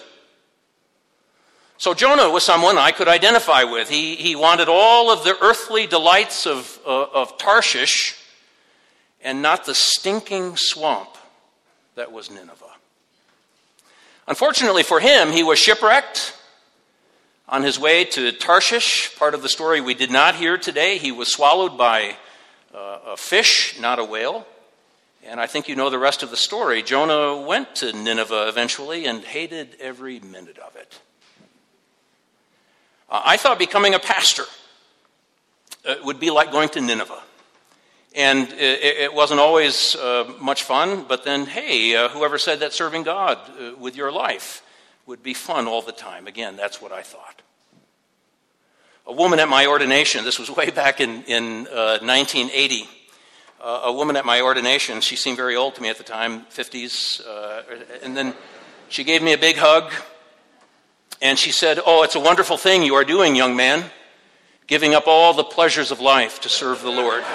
So 1.78 1.94
Jonah 1.94 2.30
was 2.30 2.46
someone 2.46 2.78
I 2.78 2.92
could 2.92 3.08
identify 3.08 3.64
with. 3.64 3.90
He, 3.90 4.16
he 4.16 4.36
wanted 4.36 4.70
all 4.70 5.12
of 5.12 5.24
the 5.24 5.36
earthly 5.42 5.86
delights 5.86 6.46
of, 6.46 6.80
uh, 6.86 7.04
of 7.14 7.38
Tarshish 7.38 8.16
and 9.22 9.42
not 9.42 9.66
the 9.66 9.76
stinking 9.76 10.56
swamp 10.56 11.10
that 11.96 12.12
was 12.12 12.30
Nineveh. 12.30 12.66
Unfortunately 14.28 14.84
for 14.84 15.00
him, 15.00 15.32
he 15.32 15.44
was 15.44 15.60
shipwrecked 15.60 16.38
on 17.54 17.62
his 17.62 17.78
way 17.78 18.04
to 18.04 18.32
Tarshish. 18.32 19.16
Part 19.16 19.36
of 19.36 19.44
the 19.44 19.48
story 19.48 19.80
we 19.80 19.94
did 19.94 20.10
not 20.10 20.34
hear 20.34 20.58
today. 20.58 20.98
He 20.98 21.12
was 21.12 21.32
swallowed 21.32 21.78
by 21.78 22.16
uh, 22.74 22.98
a 23.10 23.16
fish, 23.16 23.80
not 23.80 24.00
a 24.00 24.04
whale. 24.04 24.48
And 25.24 25.40
I 25.40 25.46
think 25.46 25.68
you 25.68 25.76
know 25.76 25.92
the 25.92 26.00
rest 26.00 26.24
of 26.24 26.32
the 26.32 26.36
story. 26.36 26.82
Jonah 26.82 27.46
went 27.46 27.76
to 27.76 27.94
Nineveh 27.94 28.48
eventually 28.48 29.06
and 29.06 29.24
hated 29.24 29.78
every 29.80 30.20
minute 30.20 30.58
of 30.58 30.76
it. 30.76 31.00
Uh, 33.08 33.22
I 33.24 33.38
thought 33.38 33.60
becoming 33.60 33.94
a 33.94 34.00
pastor 34.00 34.46
uh, 35.88 35.98
would 36.06 36.20
be 36.20 36.32
like 36.32 36.52
going 36.52 36.70
to 36.70 36.82
Nineveh. 36.82 37.22
And 38.16 38.50
it, 38.54 38.98
it 38.98 39.14
wasn't 39.14 39.40
always 39.40 39.96
uh, 39.96 40.34
much 40.42 40.64
fun, 40.64 41.06
but 41.08 41.24
then, 41.24 41.46
hey, 41.46 41.96
uh, 41.96 42.10
whoever 42.10 42.40
said 42.40 42.62
that 42.62 42.74
serving 42.74 43.04
God 43.04 43.38
uh, 43.38 43.76
with 43.78 43.96
your 43.96 44.12
life 44.12 44.64
would 45.06 45.22
be 45.22 45.36
fun 45.36 45.68
all 45.68 45.84
the 45.84 45.92
time? 45.92 46.26
Again, 46.26 46.56
that's 46.56 46.82
what 46.82 46.92
I 46.92 47.04
thought. 47.04 47.43
A 49.06 49.12
woman 49.12 49.40
at 49.40 49.50
my 49.50 49.66
ordination, 49.66 50.24
this 50.24 50.40
was 50.40 50.50
way 50.56 50.70
back 50.70 51.02
in, 51.02 51.24
in 51.24 51.66
1980. 51.66 52.84
Uh, 52.84 52.88
uh, 53.64 53.82
a 53.86 53.92
woman 53.92 54.16
at 54.16 54.26
my 54.26 54.42
ordination, 54.42 55.02
she 55.02 55.16
seemed 55.16 55.38
very 55.38 55.56
old 55.56 55.76
to 55.76 55.82
me 55.82 55.90
at 55.90 55.98
the 55.98 56.04
time, 56.04 56.46
50s, 56.48 57.26
uh, 57.26 57.64
and 58.02 58.16
then 58.16 58.34
she 58.90 59.04
gave 59.04 59.22
me 59.22 59.34
a 59.34 59.38
big 59.38 59.56
hug 59.56 59.92
and 61.22 61.40
she 61.40 61.52
said, 61.52 61.80
Oh, 61.86 62.04
it's 62.04 62.16
a 62.16 62.20
wonderful 62.20 62.58
thing 62.58 62.84
you 62.84 62.96
are 62.96 63.06
doing, 63.06 63.36
young 63.36 63.56
man, 63.56 63.90
giving 64.68 64.94
up 64.94 65.08
all 65.08 65.34
the 65.34 65.44
pleasures 65.44 65.92
of 65.92 66.02
life 66.02 66.42
to 66.42 66.50
serve 66.50 66.82
the 66.82 66.90
Lord. 66.90 67.24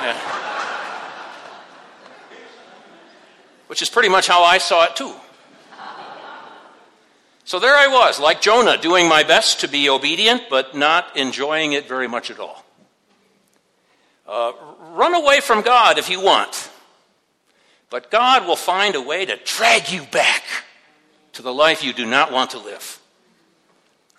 Which 3.68 3.80
is 3.82 3.88
pretty 3.90 4.10
much 4.10 4.28
how 4.28 4.42
I 4.42 4.58
saw 4.58 4.84
it 4.84 4.96
too. 4.96 5.14
So 7.48 7.58
there 7.58 7.74
I 7.74 7.86
was, 7.86 8.20
like 8.20 8.42
Jonah, 8.42 8.76
doing 8.76 9.08
my 9.08 9.22
best 9.22 9.60
to 9.60 9.68
be 9.68 9.88
obedient, 9.88 10.50
but 10.50 10.76
not 10.76 11.16
enjoying 11.16 11.72
it 11.72 11.88
very 11.88 12.06
much 12.06 12.30
at 12.30 12.38
all. 12.38 12.62
Uh, 14.26 14.52
run 14.90 15.14
away 15.14 15.40
from 15.40 15.62
God 15.62 15.96
if 15.96 16.10
you 16.10 16.20
want, 16.20 16.70
but 17.88 18.10
God 18.10 18.46
will 18.46 18.54
find 18.54 18.94
a 18.94 19.00
way 19.00 19.24
to 19.24 19.38
drag 19.46 19.90
you 19.90 20.02
back 20.12 20.42
to 21.32 21.40
the 21.40 21.50
life 21.50 21.82
you 21.82 21.94
do 21.94 22.04
not 22.04 22.32
want 22.32 22.50
to 22.50 22.58
live. 22.58 23.00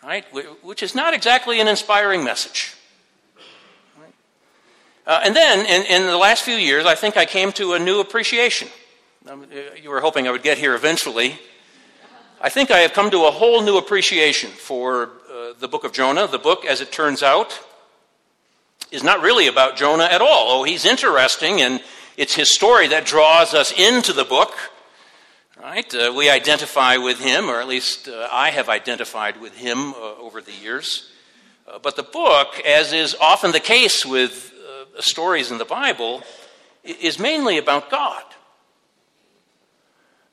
Right? 0.03 0.25
Which 0.63 0.81
is 0.81 0.95
not 0.95 1.13
exactly 1.13 1.61
an 1.61 1.67
inspiring 1.67 2.23
message. 2.23 2.73
Uh, 5.05 5.21
and 5.23 5.35
then, 5.35 5.67
in, 5.67 5.85
in 5.85 6.07
the 6.07 6.17
last 6.17 6.41
few 6.41 6.55
years, 6.55 6.87
I 6.87 6.95
think 6.95 7.15
I 7.15 7.25
came 7.25 7.51
to 7.51 7.73
a 7.73 7.79
new 7.79 7.99
appreciation 7.99 8.69
um, 9.29 9.45
you 9.79 9.91
were 9.91 10.01
hoping 10.01 10.27
I 10.27 10.31
would 10.31 10.41
get 10.41 10.57
here 10.57 10.73
eventually. 10.73 11.37
I 12.41 12.47
think 12.47 12.71
I 12.71 12.79
have 12.79 12.93
come 12.93 13.11
to 13.11 13.25
a 13.25 13.31
whole 13.31 13.61
new 13.61 13.77
appreciation 13.77 14.49
for 14.49 15.09
uh, 15.29 15.53
the 15.59 15.67
book 15.67 15.83
of 15.83 15.91
Jonah. 15.91 16.25
The 16.25 16.39
book, 16.39 16.63
as 16.63 16.79
it 16.79 16.89
turns 16.89 17.21
out, 17.21 17.59
is 18.91 19.03
not 19.03 19.21
really 19.21 19.47
about 19.47 19.75
Jonah 19.75 20.05
at 20.05 20.21
all. 20.21 20.61
Oh, 20.61 20.63
he's 20.63 20.85
interesting, 20.85 21.59
and 21.59 21.83
it's 22.15 22.33
his 22.33 22.49
story 22.49 22.87
that 22.87 23.05
draws 23.05 23.53
us 23.53 23.77
into 23.77 24.13
the 24.13 24.23
book. 24.23 24.53
Right? 25.61 25.93
Uh, 25.93 26.13
we 26.15 26.29
identify 26.29 26.95
with 26.95 27.19
him, 27.19 27.49
or 27.49 27.59
at 27.59 27.67
least 27.67 28.07
uh, 28.07 28.29
I 28.31 28.51
have 28.51 28.69
identified 28.69 29.41
with 29.41 29.57
him 29.57 29.93
uh, 29.93 30.15
over 30.15 30.39
the 30.39 30.53
years. 30.53 31.11
Uh, 31.67 31.77
but 31.79 31.97
the 31.97 32.03
book, 32.03 32.57
as 32.65 32.93
is 32.93 33.17
often 33.19 33.51
the 33.51 33.59
case 33.59 34.05
with 34.05 34.53
uh, 34.65 35.01
stories 35.01 35.51
in 35.51 35.57
the 35.57 35.65
Bible, 35.65 36.23
is 36.85 37.19
mainly 37.19 37.57
about 37.57 37.91
God. 37.91 38.23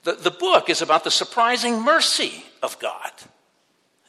The, 0.07 0.13
the 0.13 0.31
book 0.31 0.71
is 0.71 0.83
about 0.83 1.03
the 1.03 1.11
surprising 1.11 1.83
mercy 1.83 2.45
of 2.63 2.79
God. 2.79 3.11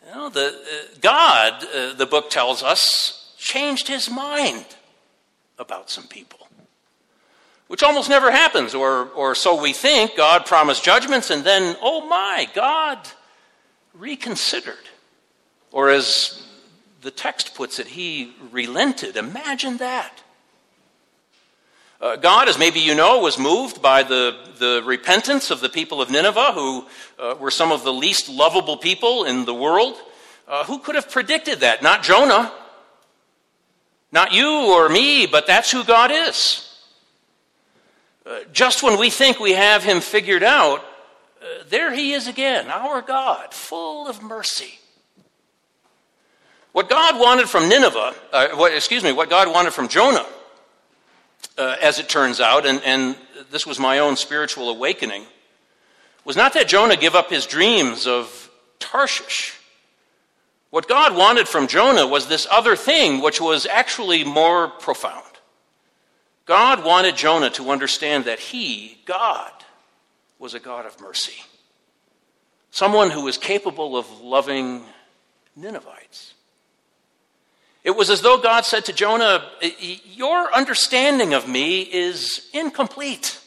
You 0.07 0.13
know, 0.13 0.29
the, 0.29 0.49
uh, 0.49 0.97
God, 1.01 1.65
uh, 1.75 1.93
the 1.93 2.05
book 2.05 2.29
tells 2.29 2.61
us, 2.61 3.33
changed 3.39 3.87
his 3.87 4.07
mind 4.07 4.67
about 5.57 5.89
some 5.89 6.05
people, 6.05 6.47
which 7.65 7.81
almost 7.81 8.09
never 8.09 8.29
happens, 8.29 8.75
or, 8.75 9.05
or 9.15 9.33
so 9.33 9.59
we 9.59 9.73
think. 9.73 10.15
God 10.15 10.45
promised 10.45 10.83
judgments, 10.83 11.31
and 11.31 11.43
then, 11.43 11.75
oh 11.81 12.07
my, 12.07 12.47
God 12.53 12.99
reconsidered. 13.95 14.75
Or 15.71 15.89
as 15.89 16.47
the 17.01 17.09
text 17.09 17.55
puts 17.55 17.79
it, 17.79 17.87
he 17.87 18.35
relented. 18.51 19.17
Imagine 19.17 19.77
that. 19.77 20.21
Uh, 21.99 22.15
God, 22.15 22.47
as 22.47 22.59
maybe 22.59 22.79
you 22.79 22.93
know, 22.93 23.19
was 23.19 23.39
moved 23.39 23.81
by 23.81 24.03
the, 24.03 24.37
the 24.59 24.83
repentance 24.85 25.49
of 25.49 25.61
the 25.61 25.69
people 25.69 25.99
of 25.99 26.11
Nineveh, 26.11 26.51
who 26.53 26.85
uh, 27.17 27.35
were 27.39 27.49
some 27.49 27.71
of 27.71 27.83
the 27.83 27.91
least 27.91 28.29
lovable 28.29 28.77
people 28.77 29.23
in 29.23 29.45
the 29.45 29.53
world. 29.53 29.95
Uh, 30.47 30.63
who 30.65 30.77
could 30.77 30.93
have 30.93 31.09
predicted 31.09 31.61
that? 31.61 31.81
Not 31.81 32.03
Jonah. 32.03 32.53
Not 34.11 34.31
you 34.31 34.47
or 34.47 34.89
me, 34.89 35.25
but 35.25 35.47
that's 35.47 35.71
who 35.71 35.83
God 35.83 36.11
is. 36.11 36.63
Uh, 38.27 38.41
just 38.53 38.83
when 38.83 38.99
we 38.99 39.09
think 39.09 39.39
we 39.39 39.53
have 39.53 39.83
him 39.83 39.99
figured 39.99 40.43
out, 40.43 40.81
uh, 41.41 41.63
there 41.69 41.91
he 41.91 42.13
is 42.13 42.27
again, 42.27 42.67
our 42.67 43.01
God, 43.01 43.55
full 43.55 44.07
of 44.07 44.21
mercy. 44.21 44.79
What 46.73 46.89
God 46.89 47.19
wanted 47.19 47.49
from 47.49 47.67
Nineveh, 47.67 48.13
uh, 48.31 48.47
what, 48.49 48.71
excuse 48.71 49.03
me, 49.03 49.11
what 49.13 49.31
God 49.31 49.51
wanted 49.51 49.73
from 49.73 49.87
Jonah 49.87 50.25
uh, 51.57 51.75
as 51.81 51.99
it 51.99 52.09
turns 52.09 52.39
out, 52.39 52.65
and, 52.65 52.81
and 52.83 53.15
this 53.51 53.65
was 53.65 53.79
my 53.79 53.99
own 53.99 54.15
spiritual 54.15 54.69
awakening, 54.69 55.25
was 56.25 56.35
not 56.35 56.53
that 56.53 56.67
Jonah 56.67 56.97
give 56.97 57.15
up 57.15 57.29
his 57.29 57.45
dreams 57.45 58.05
of 58.05 58.49
Tarshish. 58.79 59.53
What 60.69 60.87
God 60.87 61.15
wanted 61.15 61.47
from 61.47 61.67
Jonah 61.67 62.05
was 62.05 62.27
this 62.27 62.45
other 62.51 62.75
thing, 62.75 63.21
which 63.21 63.39
was 63.39 63.65
actually 63.65 64.23
more 64.23 64.67
profound. 64.67 65.23
God 66.45 66.83
wanted 66.83 67.15
Jonah 67.15 67.49
to 67.51 67.71
understand 67.71 68.25
that 68.25 68.39
he, 68.39 68.97
God, 69.05 69.51
was 70.39 70.53
a 70.53 70.59
God 70.59 70.85
of 70.85 70.99
mercy. 70.99 71.41
Someone 72.71 73.09
who 73.09 73.23
was 73.23 73.37
capable 73.37 73.97
of 73.97 74.21
loving 74.21 74.83
Ninevites. 75.55 76.33
It 77.87 77.95
was 77.95 78.09
as 78.09 78.19
though 78.19 78.37
God 78.37 78.65
said 78.65 78.83
to 78.85 78.93
Jonah, 78.93 79.49
Your 79.61 80.53
understanding 80.53 81.33
of 81.33 81.47
me 81.47 81.83
is 81.83 82.49
incomplete. 82.51 83.39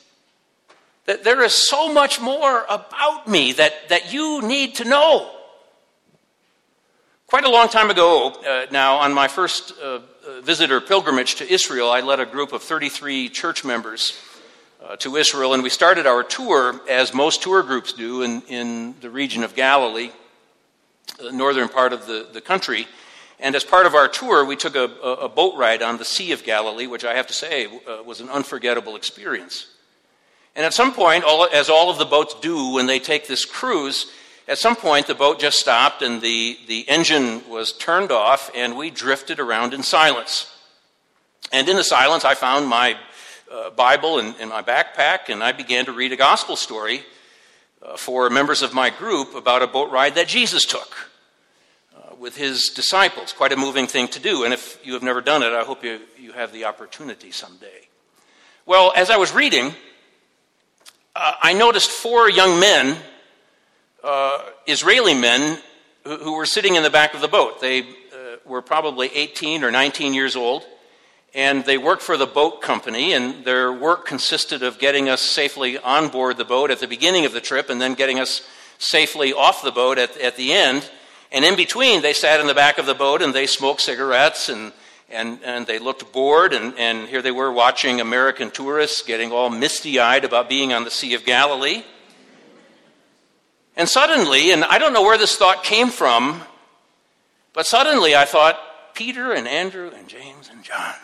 That 1.05 1.25
there 1.25 1.43
is 1.43 1.53
so 1.69 1.93
much 1.93 2.23
more 2.23 2.65
about 2.71 3.29
me 3.29 3.53
that, 3.53 3.91
that 3.91 4.15
you 4.15 4.41
need 4.41 4.77
to 4.77 4.87
know. 4.87 5.31
Quite 7.27 7.45
a 7.45 7.51
long 7.51 7.69
time 7.69 7.91
ago 7.91 8.31
uh, 8.31 8.65
now, 8.71 8.97
on 8.97 9.13
my 9.13 9.29
first 9.29 9.75
uh, 9.79 10.01
uh 10.27 10.41
visitor 10.41 10.81
pilgrimage 10.81 11.35
to 11.35 11.53
Israel, 11.53 11.91
I 11.91 12.01
led 12.01 12.19
a 12.19 12.25
group 12.25 12.55
of 12.55 12.63
33 12.63 13.29
church 13.29 13.63
members 13.63 14.19
uh, 14.83 14.97
to 14.97 15.17
Israel, 15.17 15.53
and 15.53 15.63
we 15.63 15.69
started 15.69 16.07
our 16.07 16.23
tour, 16.23 16.81
as 16.89 17.13
most 17.13 17.43
tour 17.43 17.63
groups 17.63 17.93
do, 17.93 18.23
in, 18.23 18.41
in 18.49 18.95
the 19.03 19.11
region 19.11 19.45
of 19.45 19.55
Galilee, 19.55 20.13
the 21.19 21.31
northern 21.31 21.69
part 21.69 21.93
of 21.93 22.07
the, 22.07 22.27
the 22.33 22.41
country. 22.41 22.89
And 23.41 23.57
as 23.57 23.65
part 23.65 23.87
of 23.87 23.95
our 23.95 24.07
tour, 24.07 24.45
we 24.45 24.55
took 24.55 24.77
a, 24.77 24.85
a 24.85 25.29
boat 25.29 25.57
ride 25.57 25.83
on 25.83 25.97
the 25.97 26.05
Sea 26.05 26.33
of 26.33 26.45
Galilee, 26.45 26.87
which 26.87 27.07
I 27.07 27.15
have 27.15 27.27
to 27.29 27.33
say 27.33 27.67
uh, 27.67 28.03
was 28.05 28.21
an 28.21 28.29
unforgettable 28.29 28.97
experience. 28.97 29.67
And 30.55 30.67
at 30.67 30.75
some 30.75 30.93
point, 30.93 31.25
all, 31.25 31.49
as 31.51 31.71
all 31.71 31.91
of 31.91 31.99
the 31.99 32.05
boats 32.05 32.35
do 32.43 32.75
when 32.75 32.87
they 32.87 32.99
take 32.99 33.27
this 33.27 33.47
cruise, 33.47 34.11
at 34.47 34.59
some 34.59 34.77
point 34.77 35.07
the 35.07 35.15
boat 35.15 35.41
just 35.41 35.59
stopped 35.59 36.03
and 36.03 36.21
the, 36.21 36.59
the 36.67 36.87
engine 36.87 37.49
was 37.49 37.73
turned 37.73 38.13
off 38.13 38.51
and 38.55 38.77
we 38.77 38.91
drifted 38.91 39.41
around 39.41 39.73
in 39.73 39.83
silence. 39.83 40.55
And 41.51 41.67
in 41.67 41.77
the 41.77 41.85
silence, 41.85 42.27
I 42.27 42.35
found 42.35 42.69
my 42.69 42.97
uh, 43.51 43.71
Bible 43.71 44.19
in, 44.19 44.35
in, 44.35 44.51
my 44.51 44.63
backpack 44.63 45.29
and 45.29 45.43
I 45.43 45.53
began 45.53 45.87
to 45.87 45.93
read 45.93 46.13
a 46.13 46.17
gospel 46.17 46.57
story 46.57 47.05
uh, 47.83 47.97
for 47.97 48.29
members 48.29 48.61
of 48.61 48.75
my 48.75 48.91
group 48.91 49.35
about 49.35 49.63
a 49.63 49.67
boat 49.67 49.91
ride 49.91 50.17
that 50.17 50.29
Jesus 50.29 50.67
took 50.67 51.10
with 52.21 52.37
his 52.37 52.69
disciples. 52.75 53.33
Quite 53.33 53.53
a 53.53 53.57
moving 53.57 53.87
thing 53.87 54.07
to 54.09 54.21
do. 54.21 54.45
And 54.45 54.53
if 54.53 54.79
you 54.85 54.93
have 54.93 55.03
never 55.03 55.23
done 55.23 55.43
it, 55.43 55.53
I 55.53 55.63
hope 55.63 55.83
you, 55.83 56.01
you 56.19 56.33
have 56.33 56.53
the 56.53 56.67
opportunity 56.67 57.31
someday. 57.31 57.89
Well, 58.67 58.93
as 58.95 59.09
I 59.09 59.17
was 59.17 59.33
reading, 59.33 59.75
uh, 61.17 61.33
I 61.43 61.55
noticed 61.55 61.91
four 61.91 62.29
young 62.29 62.61
men, 62.61 62.99
uh, 64.05 64.39
Israeli 64.67 65.15
men, 65.15 65.59
who, 66.05 66.17
who, 66.19 66.37
were 66.37 66.45
sitting 66.45 66.77
in 66.77 66.83
the 66.83 66.91
back 66.91 67.15
of 67.15 67.23
the 67.23 67.29
boat. 67.29 67.59
They 67.63 67.81
uh, 67.81 67.85
were 68.45 68.61
probably 68.61 69.11
18 69.15 69.65
or 69.65 69.71
19 69.71 70.13
years 70.13 70.37
old, 70.37 70.67
and 71.35 71.65
they 71.65 71.79
worked 71.79 72.03
for 72.03 72.19
the 72.19 72.27
boat 72.27 72.61
company, 72.61 73.15
and 73.15 73.47
their 73.47 73.73
work 73.73 74.07
consisted 74.07 74.63
of 74.63 74.79
getting 74.79 75.09
us 75.09 75.23
safely 75.23 75.79
on 75.79 76.09
board 76.09 76.37
the 76.37 76.45
boat 76.45 76.71
at 76.71 76.81
the 76.81 76.89
beginning 76.89 77.25
of 77.25 77.33
the 77.33 77.41
trip 77.41 77.71
and 77.71 77.81
then 77.81 77.95
getting 77.95 78.21
us 78.21 78.47
safely 78.79 79.33
off 79.33 79.63
the 79.63 79.73
boat 79.73 79.97
at, 79.97 80.17
at 80.19 80.37
the 80.37 80.53
end. 80.53 80.89
And 81.33 81.45
in 81.45 81.57
between, 81.57 82.03
they 82.03 82.13
sat 82.13 82.41
in 82.41 82.47
the 82.47 82.55
back 82.55 82.79
of 82.79 82.87
the 82.87 82.95
boat 82.95 83.23
and 83.23 83.33
they 83.33 83.47
smoked 83.47 83.81
cigarettes 83.81 84.49
and 84.49 84.73
and, 85.11 85.41
and 85.45 85.67
they 85.67 85.79
looked 85.79 86.13
bored, 86.13 86.53
and, 86.53 86.79
and 86.79 87.09
here 87.09 87.21
they 87.21 87.33
were 87.33 87.53
watching 87.53 88.01
American 88.01 88.51
tourists 88.51 89.03
getting 89.03 89.33
all 89.33 89.51
misty 89.51 89.99
eyed 89.99 90.25
about 90.25 90.49
being 90.49 90.73
on 90.73 90.85
the 90.85 90.91
Sea 90.91 91.15
of 91.15 91.25
Galilee. 91.25 91.83
And 93.77 93.89
suddenly, 93.89 94.53
and 94.53 94.65
I 94.65 94.79
don't 94.79 94.93
know 94.93 95.03
where 95.03 95.19
this 95.19 95.37
thought 95.37 95.65
came 95.65 95.89
from, 95.89 96.43
but 97.53 97.67
suddenly 97.67 98.15
I 98.15 98.25
thought, 98.25 98.59
Peter 98.95 99.33
and 99.33 99.49
Andrew 99.49 99.91
and 99.97 100.07
James 100.09 100.49
and 100.49 100.63
John. 100.63 100.95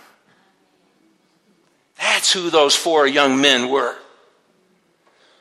That's 1.99 2.33
who 2.33 2.51
those 2.51 2.77
four 2.77 3.07
young 3.07 3.41
men 3.41 3.71
were. 3.71 3.97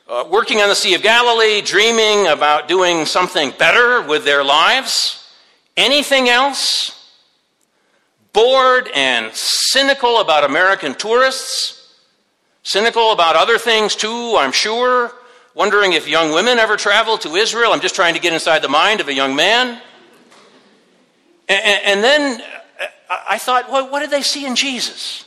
Uh, 0.08 0.24
working 0.30 0.60
on 0.60 0.68
the 0.68 0.74
Sea 0.74 0.94
of 0.94 1.02
Galilee, 1.02 1.60
dreaming 1.60 2.28
about 2.28 2.68
doing 2.68 3.06
something 3.06 3.52
better 3.58 4.02
with 4.02 4.24
their 4.24 4.44
lives. 4.44 5.28
Anything 5.76 6.28
else? 6.28 6.96
bored 8.36 8.90
and 8.94 9.34
cynical 9.34 10.20
about 10.20 10.44
American 10.44 10.94
tourists, 10.94 11.94
cynical 12.62 13.12
about 13.12 13.34
other 13.34 13.56
things 13.56 13.96
too, 13.96 14.36
I'm 14.36 14.52
sure, 14.52 15.10
wondering 15.54 15.94
if 15.94 16.06
young 16.06 16.32
women 16.34 16.58
ever 16.58 16.76
travel 16.76 17.16
to 17.18 17.34
Israel. 17.36 17.72
I'm 17.72 17.80
just 17.80 17.94
trying 17.94 18.12
to 18.12 18.20
get 18.20 18.34
inside 18.34 18.60
the 18.60 18.68
mind 18.68 19.00
of 19.00 19.08
a 19.08 19.14
young 19.14 19.34
man. 19.34 19.80
And, 21.48 21.80
and 21.82 22.04
then 22.04 22.42
uh, 22.78 23.16
I 23.26 23.38
thought, 23.38 23.72
well, 23.72 23.90
what 23.90 24.00
did 24.00 24.10
they 24.10 24.20
see 24.20 24.44
in 24.44 24.54
Jesus? 24.54 25.24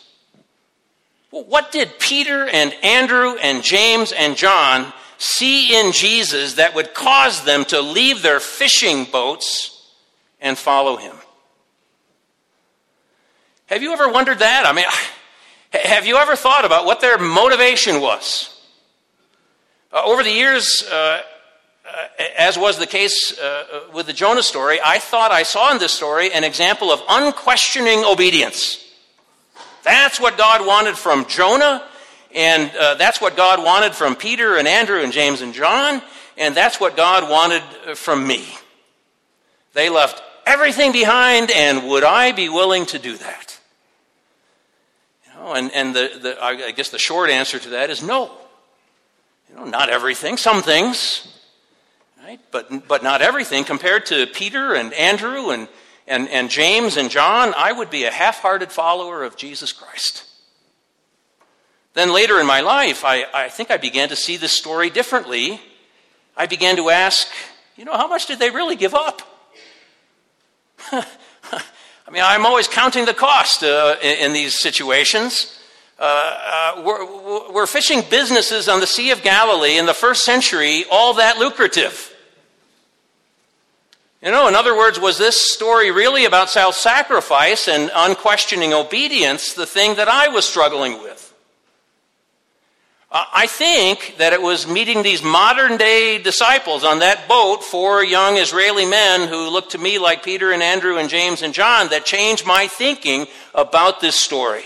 What 1.31 1.71
did 1.71 1.99
Peter 1.99 2.47
and 2.47 2.73
Andrew 2.83 3.35
and 3.35 3.63
James 3.63 4.11
and 4.11 4.35
John 4.35 4.91
see 5.17 5.79
in 5.79 5.91
Jesus 5.91 6.55
that 6.55 6.73
would 6.73 6.93
cause 6.93 7.43
them 7.43 7.65
to 7.65 7.81
leave 7.81 8.21
their 8.21 8.39
fishing 8.39 9.05
boats 9.05 9.93
and 10.41 10.57
follow 10.57 10.95
him? 10.95 11.15
Have 13.67 13.83
you 13.83 13.93
ever 13.93 14.09
wondered 14.09 14.39
that? 14.39 14.65
I 14.65 14.73
mean, 14.73 14.85
have 15.87 16.07
you 16.07 16.17
ever 16.17 16.35
thought 16.35 16.65
about 16.65 16.85
what 16.85 17.01
their 17.01 17.19
motivation 17.19 18.01
was? 18.01 18.55
Uh, 19.91 20.01
over 20.05 20.23
the 20.23 20.31
years, 20.31 20.83
uh, 20.91 21.21
uh, 21.85 22.23
as 22.37 22.57
was 22.57 22.79
the 22.79 22.87
case 22.87 23.37
uh, 23.39 23.81
with 23.93 24.07
the 24.07 24.13
Jonah 24.13 24.43
story, 24.43 24.79
I 24.83 24.99
thought 24.99 25.31
I 25.31 25.43
saw 25.43 25.71
in 25.71 25.79
this 25.79 25.91
story 25.91 26.31
an 26.31 26.43
example 26.43 26.91
of 26.91 27.01
unquestioning 27.07 28.03
obedience. 28.03 28.83
That's 29.83 30.19
what 30.19 30.37
God 30.37 30.65
wanted 30.65 30.97
from 30.97 31.25
Jonah, 31.27 31.83
and 32.33 32.71
uh, 32.75 32.95
that's 32.95 33.21
what 33.21 33.35
God 33.35 33.63
wanted 33.63 33.93
from 33.93 34.15
Peter 34.15 34.57
and 34.57 34.67
Andrew 34.67 35.01
and 35.01 35.11
James 35.11 35.41
and 35.41 35.53
John, 35.53 36.01
and 36.37 36.55
that's 36.55 36.79
what 36.79 36.95
God 36.95 37.29
wanted 37.29 37.63
uh, 37.87 37.95
from 37.95 38.27
me. 38.27 38.45
They 39.73 39.89
left 39.89 40.21
everything 40.45 40.91
behind, 40.91 41.51
and 41.51 41.87
would 41.89 42.03
I 42.03 42.31
be 42.31 42.49
willing 42.49 42.85
to 42.87 42.99
do 42.99 43.15
that? 43.17 43.59
know, 45.39 45.53
and, 45.53 45.71
and 45.73 45.95
the, 45.95 46.19
the, 46.21 46.43
I 46.43 46.71
guess 46.71 46.89
the 46.89 46.99
short 46.99 47.29
answer 47.29 47.59
to 47.59 47.69
that 47.69 47.89
is 47.89 48.03
no. 48.03 48.31
You 49.49 49.55
know, 49.55 49.65
not 49.65 49.89
everything, 49.89 50.37
some 50.37 50.61
things, 50.61 51.27
right? 52.23 52.39
But, 52.51 52.87
but 52.87 53.01
not 53.03 53.21
everything. 53.21 53.63
Compared 53.63 54.05
to 54.07 54.27
Peter 54.27 54.75
and 54.75 54.93
Andrew 54.93 55.49
and, 55.49 55.67
and, 56.09 56.27
and 56.29 56.49
James 56.49 56.97
and 56.97 57.09
John, 57.09 57.53
I 57.55 57.71
would 57.71 57.89
be 57.89 58.03
a 58.03 58.11
half 58.11 58.39
hearted 58.39 58.71
follower 58.71 59.23
of 59.23 59.37
Jesus 59.37 59.71
Christ. 59.71 60.25
Then 61.93 62.11
later 62.11 62.39
in 62.39 62.47
my 62.47 62.61
life, 62.61 63.05
I, 63.05 63.25
I 63.33 63.49
think 63.49 63.71
I 63.71 63.77
began 63.77 64.09
to 64.09 64.15
see 64.15 64.35
this 64.35 64.51
story 64.51 64.89
differently. 64.89 65.61
I 66.35 66.47
began 66.47 66.75
to 66.77 66.89
ask, 66.89 67.27
you 67.77 67.85
know, 67.85 67.95
how 67.95 68.07
much 68.07 68.25
did 68.25 68.39
they 68.39 68.49
really 68.49 68.75
give 68.75 68.95
up? 68.95 69.21
I 70.91 72.11
mean, 72.11 72.23
I'm 72.23 72.45
always 72.45 72.67
counting 72.67 73.05
the 73.05 73.13
cost 73.13 73.63
uh, 73.63 73.95
in, 74.01 74.25
in, 74.25 74.33
these 74.33 74.59
situations. 74.59 75.59
Uh, 75.99 76.03
uh, 76.03 76.81
were, 76.83 77.51
were 77.51 77.67
fishing 77.67 78.01
businesses 78.09 78.67
on 78.67 78.79
the 78.79 78.87
Sea 78.87 79.11
of 79.11 79.21
Galilee 79.21 79.77
in 79.77 79.85
the 79.85 79.93
first 79.93 80.23
century 80.23 80.85
all 80.89 81.15
that 81.15 81.37
lucrative? 81.37 82.15
You 84.21 84.31
know, 84.31 84.49
in 84.49 84.55
other 84.55 84.75
words, 84.75 84.99
was 84.99 85.17
this 85.17 85.39
story 85.39 85.91
really 85.91 86.25
about 86.25 86.49
self 86.49 86.75
sacrifice 86.75 87.67
and 87.67 87.89
unquestioning 87.95 88.73
obedience 88.73 89.53
the 89.53 89.65
thing 89.65 89.95
that 89.95 90.09
I 90.09 90.27
was 90.27 90.45
struggling 90.45 91.01
with? 91.01 91.25
I 93.11 93.47
think 93.47 94.17
that 94.19 94.33
it 94.33 94.41
was 94.41 94.67
meeting 94.67 95.01
these 95.01 95.23
modern 95.23 95.77
day 95.77 96.21
disciples 96.21 96.83
on 96.83 96.99
that 96.99 97.27
boat, 97.27 97.63
four 97.63 98.03
young 98.03 98.37
Israeli 98.37 98.85
men 98.85 99.27
who 99.27 99.49
looked 99.49 99.71
to 99.71 99.79
me 99.79 99.97
like 99.97 100.21
Peter 100.21 100.51
and 100.51 100.61
Andrew 100.61 100.97
and 100.97 101.09
James 101.09 101.41
and 101.41 101.51
John, 101.51 101.89
that 101.89 102.05
changed 102.05 102.45
my 102.45 102.67
thinking 102.67 103.25
about 103.55 103.99
this 103.99 104.15
story. 104.15 104.65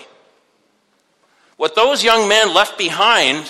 What 1.56 1.76
those 1.76 2.04
young 2.04 2.28
men 2.28 2.54
left 2.54 2.78
behind 2.78 3.46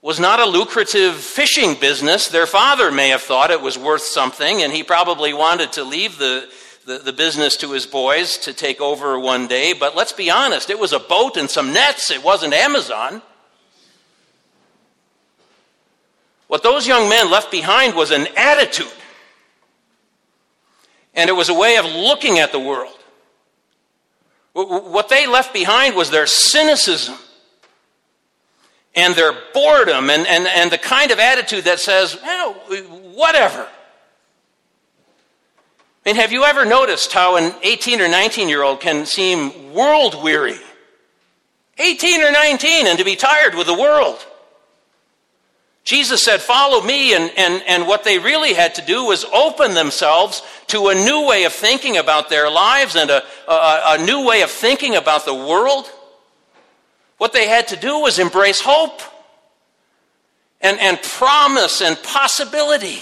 was 0.00 0.20
not 0.20 0.38
a 0.40 0.46
lucrative 0.46 1.16
fishing 1.16 1.74
business. 1.74 2.28
Their 2.28 2.46
father 2.46 2.90
may 2.90 3.08
have 3.08 3.22
thought 3.22 3.50
it 3.50 3.60
was 3.60 3.76
worth 3.76 4.02
something, 4.02 4.62
and 4.62 4.72
he 4.72 4.82
probably 4.82 5.34
wanted 5.34 5.72
to 5.72 5.84
leave 5.84 6.18
the, 6.18 6.48
the, 6.86 6.98
the, 6.98 7.12
business 7.12 7.56
to 7.58 7.72
his 7.72 7.84
boys 7.84 8.38
to 8.38 8.52
take 8.52 8.80
over 8.80 9.18
one 9.18 9.48
day. 9.48 9.72
But 9.72 9.96
let's 9.96 10.12
be 10.12 10.30
honest, 10.30 10.70
it 10.70 10.78
was 10.78 10.92
a 10.92 11.00
boat 11.00 11.36
and 11.36 11.50
some 11.50 11.72
nets, 11.72 12.10
it 12.10 12.22
wasn't 12.22 12.54
Amazon. 12.54 13.22
What 16.46 16.62
those 16.62 16.86
young 16.86 17.08
men 17.08 17.30
left 17.30 17.50
behind 17.50 17.94
was 17.94 18.10
an 18.10 18.28
attitude, 18.36 18.86
and 21.12 21.28
it 21.28 21.34
was 21.34 21.48
a 21.48 21.54
way 21.54 21.76
of 21.76 21.84
looking 21.84 22.38
at 22.38 22.52
the 22.52 22.60
world. 22.60 22.94
What 24.54 25.08
they 25.08 25.26
left 25.26 25.52
behind 25.52 25.94
was 25.94 26.10
their 26.10 26.26
cynicism 26.26 27.16
and 28.98 29.14
their 29.14 29.32
boredom 29.54 30.10
and, 30.10 30.26
and, 30.26 30.48
and 30.48 30.72
the 30.72 30.78
kind 30.78 31.12
of 31.12 31.20
attitude 31.20 31.64
that 31.64 31.78
says, 31.78 32.18
well, 32.20 32.52
whatever. 33.14 33.68
mean, 36.04 36.16
have 36.16 36.32
you 36.32 36.42
ever 36.42 36.64
noticed 36.64 37.12
how 37.12 37.36
an 37.36 37.54
18 37.62 38.00
or 38.00 38.08
19 38.08 38.48
year 38.48 38.64
old 38.64 38.80
can 38.80 39.06
seem 39.06 39.72
world 39.72 40.20
weary? 40.20 40.58
18 41.78 42.24
or 42.24 42.32
19 42.32 42.88
and 42.88 42.98
to 42.98 43.04
be 43.04 43.14
tired 43.14 43.54
with 43.54 43.68
the 43.68 43.74
world. 43.74 44.26
Jesus 45.84 46.20
said, 46.20 46.40
Follow 46.40 46.82
me, 46.82 47.14
and, 47.14 47.32
and, 47.36 47.62
and 47.68 47.86
what 47.86 48.02
they 48.02 48.18
really 48.18 48.52
had 48.52 48.74
to 48.74 48.82
do 48.82 49.04
was 49.04 49.24
open 49.26 49.74
themselves 49.74 50.42
to 50.66 50.88
a 50.88 50.94
new 50.94 51.26
way 51.26 51.44
of 51.44 51.52
thinking 51.52 51.96
about 51.98 52.28
their 52.28 52.50
lives 52.50 52.96
and 52.96 53.10
a, 53.10 53.22
a, 53.46 53.80
a 53.90 54.04
new 54.04 54.26
way 54.26 54.42
of 54.42 54.50
thinking 54.50 54.96
about 54.96 55.24
the 55.24 55.32
world. 55.32 55.88
What 57.18 57.32
they 57.32 57.48
had 57.48 57.68
to 57.68 57.76
do 57.76 58.00
was 58.00 58.18
embrace 58.18 58.60
hope 58.60 59.02
and, 60.60 60.78
and 60.78 61.00
promise 61.02 61.82
and 61.82 62.00
possibility. 62.02 62.98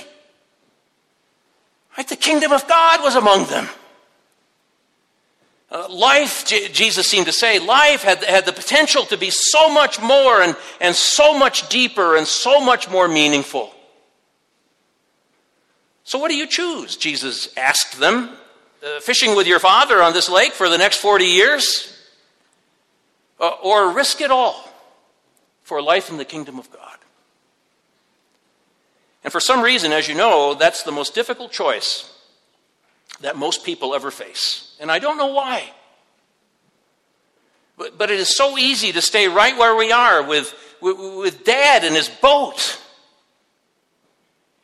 Right? 1.97 2.09
The 2.09 2.17
kingdom 2.17 2.53
of 2.53 2.67
God 2.67 3.03
was 3.03 3.15
among 3.15 3.47
them. 3.47 3.69
Uh, 5.71 5.89
life, 5.91 6.47
J- 6.47 6.69
Jesus 6.69 7.09
seemed 7.09 7.27
to 7.27 7.33
say, 7.33 7.59
life 7.59 8.03
had, 8.03 8.23
had 8.25 8.47
the 8.47 8.53
potential 8.53 9.05
to 9.07 9.19
be 9.19 9.31
so 9.31 9.69
much 9.69 10.01
more 10.01 10.41
and, 10.41 10.57
and 10.81 10.95
so 10.95 11.37
much 11.39 11.69
deeper 11.69 12.17
and 12.17 12.27
so 12.27 12.61
much 12.61 12.89
more 12.89 13.09
meaningful. 13.09 13.73
So, 16.05 16.19
what 16.19 16.31
do 16.31 16.37
you 16.37 16.47
choose? 16.47 16.97
Jesus 16.97 17.49
asked 17.57 17.99
them. 17.99 18.31
Uh, 18.85 19.01
fishing 19.01 19.35
with 19.35 19.49
your 19.49 19.59
father 19.59 20.01
on 20.03 20.13
this 20.13 20.29
lake 20.29 20.53
for 20.53 20.69
the 20.69 20.79
next 20.79 20.99
40 20.99 21.25
years? 21.25 21.96
Uh, 23.39 23.51
or 23.63 23.93
risk 23.93 24.21
it 24.21 24.31
all 24.31 24.73
for 25.63 25.83
life 25.83 26.11
in 26.11 26.17
the 26.17 26.25
kingdom 26.25 26.59
of 26.59 26.71
God? 26.71 26.97
And 29.25 29.33
for 29.33 29.41
some 29.41 29.63
reason, 29.63 29.93
as 29.93 30.09
you 30.09 30.15
know, 30.15 30.55
that's 30.55 30.85
the 30.85 30.93
most 30.93 31.15
difficult 31.15 31.51
choice 31.51 32.13
that 33.21 33.37
most 33.37 33.65
people 33.65 33.95
ever 33.95 34.11
face. 34.11 34.77
And 34.79 34.91
I 34.91 34.99
don't 34.99 35.19
know 35.19 35.33
why. 35.33 35.71
But, 37.77 37.99
but 37.99 38.11
it 38.11 38.21
is 38.21 38.37
so 38.37 38.57
easy 38.57 38.93
to 38.93 39.03
stay 39.03 39.29
right 39.29 39.57
where 39.59 39.75
we 39.75 39.93
are 39.93 40.23
with, 40.23 40.55
with, 40.81 40.97
with 40.99 41.45
dad 41.45 41.85
and 41.85 41.95
his 41.95 42.09
boat. 42.09 42.81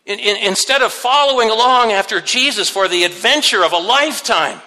In, 0.07 0.19
in, 0.19 0.37
instead 0.49 0.83
of 0.83 0.93
following 0.93 1.51
along 1.51 1.93
after 1.93 2.21
Jesus 2.21 2.69
for 2.69 2.89
the 2.89 3.05
adventure 3.05 3.65
of 3.65 3.73
a 3.73 3.79
lifetime. 3.79 4.61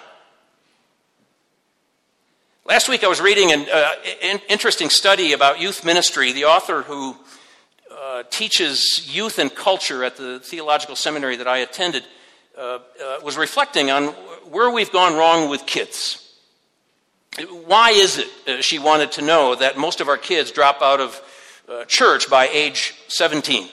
Last 2.68 2.88
week 2.88 3.04
I 3.04 3.06
was 3.06 3.20
reading 3.20 3.52
an 3.52 3.64
uh, 3.72 3.92
in, 4.20 4.40
interesting 4.48 4.90
study 4.90 5.34
about 5.34 5.60
youth 5.60 5.84
ministry. 5.84 6.32
The 6.32 6.46
author 6.46 6.82
who 6.82 7.14
uh, 7.96 8.24
teaches 8.28 9.08
youth 9.08 9.38
and 9.38 9.54
culture 9.54 10.02
at 10.02 10.16
the 10.16 10.40
theological 10.40 10.96
seminary 10.96 11.36
that 11.36 11.46
I 11.46 11.58
attended 11.58 12.02
uh, 12.58 12.80
uh 13.00 13.18
was 13.22 13.36
reflecting 13.36 13.92
on 13.92 14.08
where 14.50 14.68
we've 14.68 14.90
gone 14.90 15.14
wrong 15.14 15.48
with 15.48 15.64
kids. 15.64 16.28
Why 17.66 17.90
is 17.90 18.18
it, 18.18 18.28
uh, 18.48 18.62
she 18.62 18.80
wanted 18.80 19.12
to 19.12 19.22
know, 19.22 19.54
that 19.54 19.78
most 19.78 20.00
of 20.00 20.08
our 20.08 20.18
kids 20.18 20.50
drop 20.50 20.82
out 20.82 21.00
of 21.00 21.22
uh, 21.68 21.84
church 21.84 22.28
by 22.28 22.48
age 22.48 22.94
17? 23.06 23.68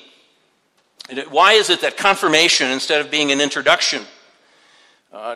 Why 1.32 1.54
is 1.54 1.72
it 1.72 1.82
that 1.82 1.98
confirmation, 1.98 2.70
instead 2.70 3.04
of 3.04 3.10
being 3.10 3.32
an 3.32 3.42
introduction 3.42 4.04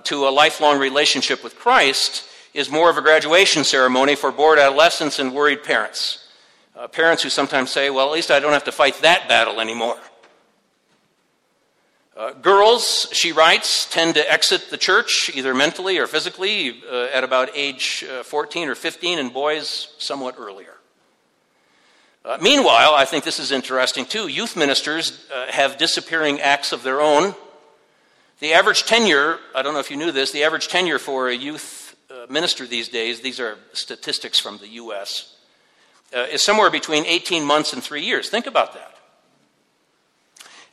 to 0.03 0.27
a 0.27 0.29
lifelong 0.29 0.79
relationship 0.79 1.43
with 1.43 1.55
Christ, 1.55 2.23
is 2.53 2.69
more 2.69 2.89
of 2.89 2.97
a 2.97 3.01
graduation 3.01 3.63
ceremony 3.63 4.15
for 4.15 4.31
bored 4.31 4.59
adolescents 4.59 5.19
and 5.19 5.33
worried 5.33 5.63
parents? 5.63 6.27
Uh, 6.75 6.87
parents 6.87 7.23
who 7.23 7.29
sometimes 7.29 7.71
say, 7.71 7.89
well, 7.89 8.07
at 8.07 8.13
least 8.13 8.29
I 8.29 8.39
don't 8.39 8.53
have 8.53 8.65
to 8.65 8.71
fight 8.71 9.01
that 9.01 9.27
battle 9.27 9.59
anymore. 9.59 9.97
Uh, 12.15 12.33
girls, 12.33 13.07
she 13.11 13.31
writes, 13.31 13.87
tend 13.91 14.15
to 14.15 14.31
exit 14.31 14.71
the 14.71 14.77
church 14.77 15.29
either 15.35 15.53
mentally 15.53 15.99
or 15.99 16.07
physically 16.07 16.81
uh, 16.91 17.09
at 17.13 17.23
about 17.23 17.49
age 17.53 18.03
uh, 18.09 18.23
14 18.23 18.69
or 18.69 18.75
15, 18.75 19.19
and 19.19 19.31
boys 19.31 19.93
somewhat 19.99 20.35
earlier. 20.39 20.73
Uh, 22.25 22.37
meanwhile, 22.41 22.93
I 22.93 23.05
think 23.05 23.23
this 23.23 23.39
is 23.39 23.51
interesting 23.51 24.05
too. 24.05 24.27
Youth 24.27 24.57
ministers 24.57 25.27
uh, 25.31 25.45
have 25.51 25.77
disappearing 25.77 26.41
acts 26.41 26.71
of 26.71 26.81
their 26.81 27.01
own. 27.01 27.35
The 28.39 28.53
average 28.53 28.83
tenure, 28.83 29.37
I 29.55 29.61
don't 29.61 29.73
know 29.73 29.79
if 29.79 29.89
you 29.89 29.97
knew 29.97 30.11
this, 30.11 30.31
the 30.31 30.43
average 30.43 30.67
tenure 30.67 30.99
for 30.99 31.29
a 31.29 31.35
youth 31.35 31.86
minister 32.29 32.65
these 32.65 32.89
days, 32.89 33.21
these 33.21 33.39
are 33.39 33.57
statistics 33.73 34.39
from 34.39 34.57
the 34.57 34.67
U.S., 34.69 35.35
uh, 36.15 36.21
is 36.31 36.43
somewhere 36.43 36.69
between 36.69 37.05
18 37.05 37.43
months 37.43 37.73
and 37.73 37.83
three 37.83 38.03
years. 38.03 38.29
Think 38.29 38.47
about 38.47 38.73
that. 38.73 38.95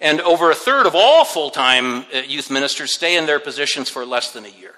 And 0.01 0.21
over 0.21 0.51
a 0.51 0.55
third 0.55 0.87
of 0.87 0.95
all 0.95 1.25
full 1.25 1.51
time 1.51 2.05
uh, 2.15 2.19
youth 2.27 2.51
ministers 2.51 2.95
stay 2.95 3.17
in 3.17 3.27
their 3.27 3.41
positions 3.41 3.89
for 3.89 4.05
less 4.05 4.33
than 4.33 4.45
a 4.45 4.49
year. 4.49 4.75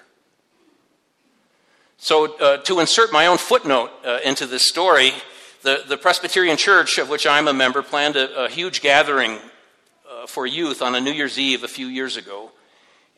So, 1.98 2.36
uh, 2.38 2.58
to 2.58 2.80
insert 2.80 3.12
my 3.12 3.26
own 3.26 3.38
footnote 3.38 3.90
into 4.22 4.46
this 4.46 4.66
story, 4.66 5.12
the, 5.62 5.82
the 5.88 5.96
Presbyterian 5.96 6.56
Church, 6.56 6.98
of 6.98 7.08
which 7.08 7.26
I'm 7.26 7.48
a 7.48 7.52
member, 7.52 7.82
planned 7.82 8.14
a, 8.14 8.44
a 8.44 8.48
huge 8.48 8.82
gathering 8.82 9.38
uh, 10.08 10.26
for 10.26 10.46
youth 10.46 10.80
on 10.80 10.94
a 10.94 11.00
New 11.00 11.10
Year's 11.10 11.38
Eve 11.38 11.64
a 11.64 11.68
few 11.68 11.88
years 11.88 12.16
ago. 12.16 12.52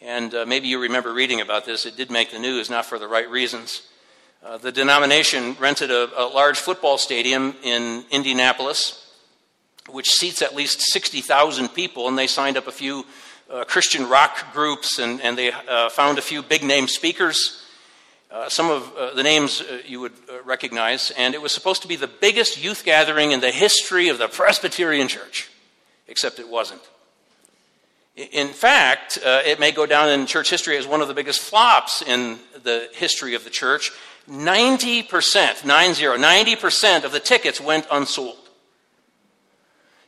And 0.00 0.32
uh, 0.34 0.46
maybe 0.46 0.68
you 0.68 0.80
remember 0.80 1.12
reading 1.12 1.40
about 1.40 1.64
this. 1.64 1.84
It 1.84 1.96
did 1.96 2.11
make 2.11 2.30
the 2.30 2.38
news, 2.38 2.70
not 2.70 2.87
for 2.87 2.98
the 2.98 3.08
right 3.08 3.28
reasons. 3.28 3.82
Uh, 4.44 4.56
the 4.56 4.70
denomination 4.70 5.56
rented 5.58 5.90
a, 5.90 6.08
a, 6.16 6.26
large 6.26 6.58
football 6.58 6.96
stadium 6.96 7.56
in 7.64 8.04
Indianapolis, 8.12 9.12
which 9.90 10.08
seats 10.08 10.42
at 10.42 10.54
least 10.54 10.80
60,000 10.92 11.68
people, 11.70 12.06
and 12.06 12.16
they 12.16 12.28
signed 12.28 12.56
up 12.56 12.68
a 12.68 12.72
few 12.72 13.04
uh, 13.50 13.64
Christian 13.64 14.08
rock 14.08 14.52
groups 14.52 14.98
and, 14.98 15.20
and 15.22 15.37
they 15.37 15.50
uh, 15.50 15.88
found 15.88 16.18
a 16.18 16.22
few 16.22 16.42
big 16.42 16.62
name 16.62 16.87
speakers. 16.87 17.64
Uh, 18.30 18.48
some 18.48 18.70
of 18.70 18.94
uh, 18.96 19.14
the 19.14 19.22
names 19.22 19.62
you 19.87 20.00
would 20.00 20.12
recognize, 20.44 21.11
and 21.16 21.34
it 21.34 21.42
was 21.42 21.50
supposed 21.50 21.82
to 21.82 21.88
be 21.88 21.96
the 21.96 22.06
biggest 22.06 22.62
youth 22.62 22.84
gathering 22.84 23.32
in 23.32 23.40
the 23.40 23.50
history 23.50 24.08
of 24.08 24.18
the 24.18 24.28
Presbyterian 24.28 25.08
Church, 25.08 25.48
except 26.06 26.38
it 26.38 26.48
wasn't. 26.48 26.82
In 28.18 28.48
fact, 28.48 29.16
uh, 29.24 29.42
it 29.46 29.61
may 29.61 29.70
go 29.70 29.87
down 29.87 30.09
in 30.09 30.26
church 30.26 30.50
history 30.50 30.76
as 30.76 30.88
one 30.88 31.00
of 31.00 31.07
the 31.07 31.14
biggest 31.14 31.38
flops 31.38 32.02
in 32.02 32.40
the 32.64 32.88
history 32.92 33.35
of 33.35 33.44
the 33.44 33.50
church. 33.50 33.92
90%, 34.28 35.64
90, 35.64 36.02
90% 36.02 37.04
of 37.04 37.12
the 37.12 37.20
tickets 37.20 37.61
went 37.61 37.87
unsold. 37.92 38.37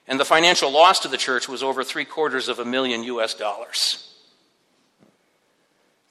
And 0.09 0.19
the 0.19 0.25
financial 0.25 0.73
loss 0.73 0.99
to 1.01 1.09
the 1.09 1.17
church 1.17 1.49
was 1.49 1.63
over 1.63 1.85
three 1.85 2.05
quarters 2.05 2.49
of 2.49 2.59
a 2.59 2.65
million 2.65 3.05
US 3.05 3.33
dollars. 3.35 4.13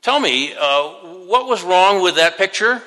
Tell 0.01 0.21
me, 0.21 0.53
uh, 0.57 0.83
what 1.25 1.47
was 1.47 1.63
wrong 1.63 2.01
with 2.01 2.15
that 2.15 2.37
picture? 2.37 2.81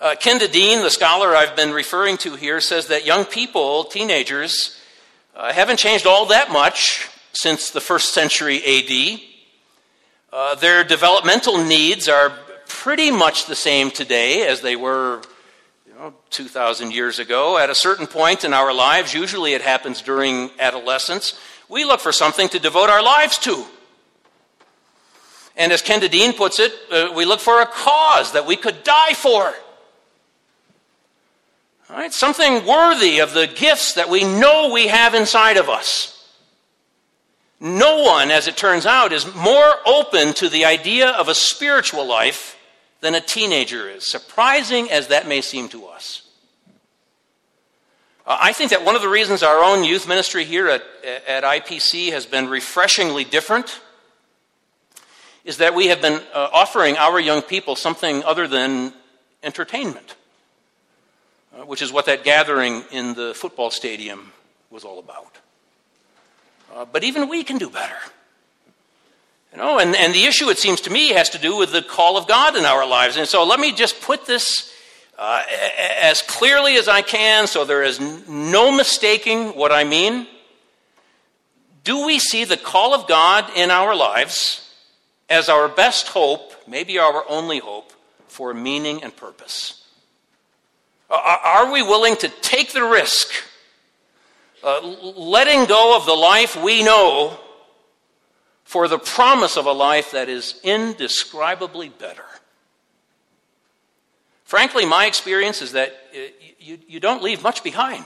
Uh, 0.00 0.14
Kenda 0.18 0.50
Dean, 0.50 0.82
the 0.82 0.90
scholar 0.90 1.36
I've 1.36 1.54
been 1.54 1.72
referring 1.72 2.16
to 2.18 2.34
here, 2.34 2.62
says 2.62 2.86
that 2.86 3.04
young 3.04 3.26
people, 3.26 3.84
teenagers, 3.84 4.80
uh, 5.34 5.52
haven't 5.52 5.78
changed 5.78 6.06
all 6.06 6.24
that 6.26 6.50
much 6.50 7.10
since 7.36 7.68
the 7.68 7.82
first 7.82 8.14
century 8.14 8.62
AD. 8.64 9.20
Uh, 10.32 10.54
their 10.54 10.82
developmental 10.84 11.62
needs 11.62 12.08
are 12.08 12.32
pretty 12.66 13.10
much 13.10 13.44
the 13.44 13.54
same 13.54 13.90
today 13.90 14.46
as 14.46 14.62
they 14.62 14.74
were 14.74 15.20
you 15.86 15.94
know, 15.94 16.14
2,000 16.30 16.92
years 16.92 17.18
ago. 17.18 17.58
At 17.58 17.68
a 17.68 17.74
certain 17.74 18.06
point 18.06 18.44
in 18.44 18.54
our 18.54 18.72
lives, 18.72 19.12
usually 19.12 19.52
it 19.52 19.60
happens 19.60 20.00
during 20.00 20.50
adolescence, 20.58 21.38
we 21.68 21.84
look 21.84 22.00
for 22.00 22.12
something 22.12 22.48
to 22.48 22.58
devote 22.58 22.88
our 22.88 23.02
lives 23.02 23.36
to. 23.38 23.64
And 25.58 25.72
as 25.72 25.82
Kenda 25.82 26.10
Dean 26.10 26.32
puts 26.32 26.58
it, 26.58 26.72
uh, 26.90 27.12
we 27.14 27.26
look 27.26 27.40
for 27.40 27.60
a 27.60 27.66
cause 27.66 28.32
that 28.32 28.46
we 28.46 28.56
could 28.56 28.82
die 28.82 29.12
for. 29.14 29.52
Right, 31.90 32.12
something 32.12 32.66
worthy 32.66 33.20
of 33.20 33.34
the 33.34 33.46
gifts 33.46 33.94
that 33.94 34.08
we 34.08 34.24
know 34.24 34.70
we 34.72 34.88
have 34.88 35.14
inside 35.14 35.56
of 35.58 35.68
us. 35.68 36.15
No 37.58 38.02
one, 38.02 38.30
as 38.30 38.48
it 38.48 38.56
turns 38.56 38.84
out, 38.84 39.12
is 39.12 39.34
more 39.34 39.74
open 39.86 40.34
to 40.34 40.48
the 40.48 40.64
idea 40.66 41.08
of 41.10 41.28
a 41.28 41.34
spiritual 41.34 42.06
life 42.06 42.56
than 43.00 43.14
a 43.14 43.20
teenager 43.20 43.88
is, 43.88 44.10
surprising 44.10 44.90
as 44.90 45.08
that 45.08 45.26
may 45.26 45.40
seem 45.40 45.68
to 45.70 45.86
us. 45.86 46.22
Uh, 48.26 48.36
I 48.40 48.52
think 48.52 48.72
that 48.72 48.84
one 48.84 48.96
of 48.96 49.02
the 49.02 49.08
reasons 49.08 49.42
our 49.42 49.62
own 49.62 49.84
youth 49.84 50.08
ministry 50.08 50.44
here 50.44 50.68
at, 50.68 50.82
at 51.26 51.44
IPC 51.44 52.10
has 52.10 52.26
been 52.26 52.48
refreshingly 52.48 53.24
different 53.24 53.80
is 55.44 55.58
that 55.58 55.74
we 55.74 55.86
have 55.86 56.02
been 56.02 56.20
uh, 56.34 56.48
offering 56.52 56.96
our 56.96 57.20
young 57.20 57.40
people 57.40 57.76
something 57.76 58.24
other 58.24 58.48
than 58.48 58.92
entertainment, 59.44 60.16
uh, 61.54 61.64
which 61.64 61.80
is 61.80 61.92
what 61.92 62.06
that 62.06 62.24
gathering 62.24 62.82
in 62.90 63.14
the 63.14 63.32
football 63.34 63.70
stadium 63.70 64.32
was 64.70 64.84
all 64.84 64.98
about. 64.98 65.38
Uh, 66.74 66.84
but 66.84 67.04
even 67.04 67.28
we 67.28 67.44
can 67.44 67.58
do 67.58 67.70
better. 67.70 67.96
You 69.52 69.58
know, 69.58 69.78
and, 69.78 69.96
and 69.96 70.14
the 70.14 70.24
issue, 70.24 70.48
it 70.48 70.58
seems 70.58 70.82
to 70.82 70.90
me, 70.90 71.10
has 71.10 71.30
to 71.30 71.38
do 71.38 71.56
with 71.56 71.72
the 71.72 71.82
call 71.82 72.16
of 72.16 72.28
God 72.28 72.56
in 72.56 72.64
our 72.64 72.86
lives. 72.86 73.16
And 73.16 73.26
so 73.26 73.44
let 73.44 73.58
me 73.58 73.72
just 73.72 74.00
put 74.02 74.26
this 74.26 74.72
uh, 75.18 75.42
as 76.00 76.20
clearly 76.22 76.76
as 76.76 76.88
I 76.88 77.00
can 77.00 77.46
so 77.46 77.64
there 77.64 77.82
is 77.82 77.98
no 78.28 78.70
mistaking 78.70 79.56
what 79.56 79.72
I 79.72 79.84
mean. 79.84 80.26
Do 81.84 82.04
we 82.04 82.18
see 82.18 82.44
the 82.44 82.56
call 82.56 82.94
of 82.94 83.08
God 83.08 83.50
in 83.56 83.70
our 83.70 83.94
lives 83.94 84.68
as 85.30 85.48
our 85.48 85.68
best 85.68 86.08
hope, 86.08 86.52
maybe 86.66 86.98
our 86.98 87.24
only 87.28 87.58
hope, 87.58 87.92
for 88.28 88.52
meaning 88.52 89.02
and 89.02 89.16
purpose? 89.16 89.84
Are 91.08 91.72
we 91.72 91.82
willing 91.82 92.16
to 92.16 92.28
take 92.28 92.72
the 92.72 92.82
risk, 92.82 93.28
uh, 94.62 94.80
letting 94.80 95.66
go 95.66 95.96
of 95.96 96.06
the 96.06 96.14
life 96.14 96.56
we 96.56 96.82
know 96.82 97.38
for 98.64 98.88
the 98.88 98.98
promise 98.98 99.56
of 99.56 99.66
a 99.66 99.72
life 99.72 100.12
that 100.12 100.28
is 100.28 100.60
indescribably 100.62 101.88
better? 101.88 102.24
Frankly, 104.44 104.86
my 104.86 105.06
experience 105.06 105.62
is 105.62 105.72
that 105.72 105.90
uh, 106.14 106.18
you, 106.58 106.78
you 106.86 107.00
don't 107.00 107.22
leave 107.22 107.42
much 107.42 107.64
behind. 107.64 108.04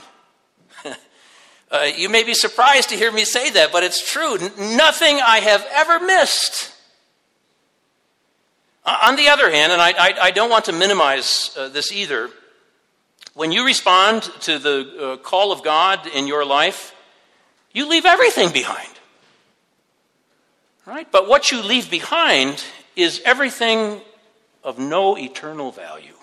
uh, 1.71 1.89
you 1.95 2.09
may 2.09 2.23
be 2.23 2.33
surprised 2.33 2.89
to 2.89 2.95
hear 2.95 3.11
me 3.11 3.25
say 3.25 3.49
that, 3.51 3.71
but 3.71 3.83
it's 3.83 4.11
true. 4.11 4.37
Nothing 4.57 5.19
I 5.21 5.39
have 5.39 5.65
ever 5.71 5.99
missed 5.99 6.73
on 8.83 9.15
the 9.15 9.29
other 9.29 9.51
hand, 9.51 9.71
and 9.71 9.81
I, 9.81 9.91
I, 9.91 10.13
I 10.21 10.31
don't 10.31 10.49
want 10.49 10.65
to 10.65 10.71
minimize 10.71 11.55
uh, 11.57 11.69
this 11.69 11.91
either, 11.91 12.29
when 13.33 13.51
you 13.51 13.65
respond 13.65 14.23
to 14.41 14.59
the 14.59 14.97
uh, 14.99 15.17
call 15.17 15.51
of 15.51 15.63
God 15.63 16.07
in 16.07 16.27
your 16.27 16.45
life, 16.45 16.93
you 17.73 17.87
leave 17.87 18.05
everything 18.05 18.51
behind. 18.51 18.89
Right? 20.85 21.09
But 21.11 21.27
what 21.27 21.51
you 21.51 21.61
leave 21.61 21.89
behind 21.89 22.63
is 22.95 23.21
everything 23.23 24.01
of 24.63 24.77
no 24.79 25.17
eternal 25.17 25.71
value. 25.71 26.13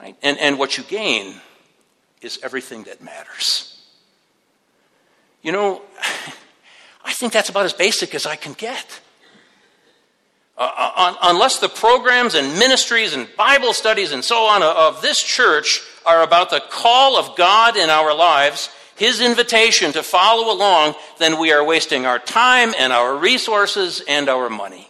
Right? 0.00 0.16
And, 0.22 0.38
and 0.38 0.58
what 0.58 0.76
you 0.76 0.84
gain 0.84 1.40
is 2.20 2.38
everything 2.42 2.84
that 2.84 3.02
matters. 3.02 3.80
You 5.42 5.52
know, 5.52 5.82
I 7.04 7.12
think 7.12 7.32
that's 7.32 7.48
about 7.48 7.64
as 7.64 7.72
basic 7.72 8.14
as 8.14 8.26
I 8.26 8.34
can 8.34 8.52
get. 8.54 9.00
Uh, 10.58 10.70
uh 10.76 11.14
unless 11.24 11.58
the 11.58 11.68
programs 11.68 12.34
and 12.34 12.58
ministries 12.58 13.14
and 13.14 13.28
Bible 13.36 13.74
studies 13.74 14.12
and 14.12 14.24
so 14.24 14.44
on 14.44 14.62
of 14.62 15.02
this 15.02 15.22
church 15.22 15.82
are 16.06 16.22
about 16.22 16.50
the 16.50 16.60
call 16.70 17.18
of 17.18 17.36
God 17.36 17.76
in 17.76 17.90
our 17.90 18.14
lives, 18.14 18.70
his 18.96 19.20
invitation 19.20 19.92
to 19.92 20.02
follow 20.02 20.52
along, 20.52 20.94
then 21.18 21.38
we 21.38 21.52
are 21.52 21.62
wasting 21.62 22.06
our 22.06 22.18
time 22.18 22.72
and 22.78 22.92
our 22.92 23.16
resources 23.16 24.02
and 24.08 24.28
our 24.28 24.48
money. 24.48 24.88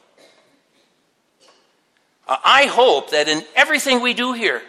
I 2.28 2.66
hope 2.66 3.10
that 3.10 3.28
in 3.28 3.44
everything 3.54 4.00
we 4.00 4.12
do 4.12 4.32
here, 4.32 4.62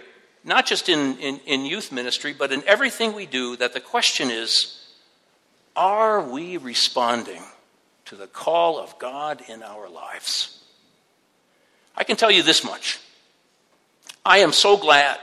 not 0.44 0.66
just 0.66 0.90
in, 0.90 1.18
in, 1.18 1.40
in, 1.46 1.66
youth 1.66 1.92
ministry, 1.92 2.34
but 2.38 2.52
in 2.52 2.64
everything 2.68 3.14
we 3.14 3.26
do, 3.26 3.56
that 3.58 3.74
the 3.74 3.80
question 3.80 4.30
is 4.30 4.74
are 5.76 6.22
we 6.22 6.58
responding 6.58 7.42
to 8.06 8.16
the 8.16 8.28
call 8.28 8.80
of 8.80 8.98
God 9.00 9.44
in 9.48 9.64
our 9.64 9.90
lives? 9.90 10.57
I 11.98 12.04
can 12.04 12.16
tell 12.16 12.32
you 12.32 12.44
this 12.44 12.64
much. 12.64 13.00
I 14.24 14.40
am 14.40 14.54
so 14.54 14.78
glad 14.78 15.20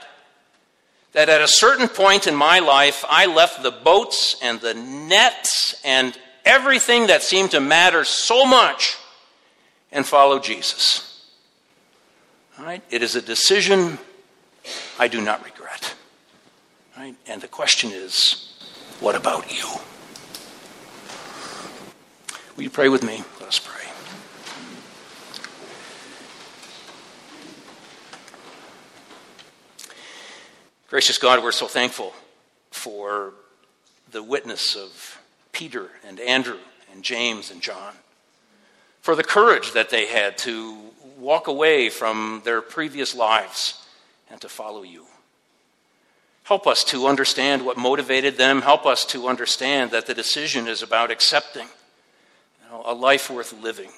that 1.12 1.28
at 1.28 1.40
a 1.40 1.46
certain 1.46 1.88
point 1.88 2.26
in 2.26 2.34
my 2.34 2.58
life, 2.58 3.04
I 3.08 3.26
left 3.26 3.62
the 3.62 3.70
boats 3.70 4.36
and 4.42 4.60
the 4.60 4.74
nets 4.74 5.80
and 5.84 6.18
everything 6.44 7.06
that 7.06 7.22
seemed 7.22 7.52
to 7.52 7.60
matter 7.60 8.04
so 8.04 8.44
much 8.44 8.96
and 9.92 10.04
followed 10.04 10.42
Jesus. 10.42 11.30
Right? 12.58 12.82
It 12.90 13.02
is 13.02 13.14
a 13.14 13.22
decision 13.22 13.98
I 14.98 15.06
do 15.06 15.20
not 15.20 15.44
regret. 15.44 15.94
Right? 16.96 17.14
And 17.26 17.40
the 17.40 17.48
question 17.48 17.90
is, 17.92 18.52
what 19.00 19.14
about 19.14 19.56
you? 19.56 19.66
Will 22.56 22.64
you 22.64 22.70
pray 22.70 22.88
with 22.88 23.04
me? 23.04 23.22
Let 23.38 23.48
us 23.48 23.58
pray. 23.58 23.83
Gracious 30.94 31.18
God, 31.18 31.42
we're 31.42 31.50
so 31.50 31.66
thankful 31.66 32.12
for 32.70 33.32
the 34.12 34.22
witness 34.22 34.76
of 34.76 35.20
Peter 35.50 35.90
and 36.06 36.20
Andrew 36.20 36.60
and 36.92 37.02
James 37.02 37.50
and 37.50 37.60
John, 37.60 37.94
for 39.00 39.16
the 39.16 39.24
courage 39.24 39.72
that 39.72 39.90
they 39.90 40.06
had 40.06 40.38
to 40.38 40.78
walk 41.18 41.48
away 41.48 41.88
from 41.90 42.42
their 42.44 42.62
previous 42.62 43.12
lives 43.12 43.84
and 44.30 44.40
to 44.40 44.48
follow 44.48 44.84
you. 44.84 45.06
Help 46.44 46.64
us 46.64 46.84
to 46.84 47.08
understand 47.08 47.66
what 47.66 47.76
motivated 47.76 48.36
them. 48.36 48.62
Help 48.62 48.86
us 48.86 49.04
to 49.06 49.26
understand 49.26 49.90
that 49.90 50.06
the 50.06 50.14
decision 50.14 50.68
is 50.68 50.80
about 50.80 51.10
accepting 51.10 51.66
you 51.66 52.70
know, 52.70 52.84
a 52.86 52.94
life 52.94 53.28
worth 53.28 53.52
living, 53.60 53.90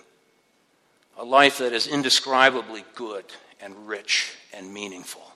a 1.18 1.24
life 1.26 1.58
that 1.58 1.74
is 1.74 1.86
indescribably 1.86 2.86
good 2.94 3.26
and 3.60 3.86
rich 3.86 4.32
and 4.54 4.72
meaningful. 4.72 5.35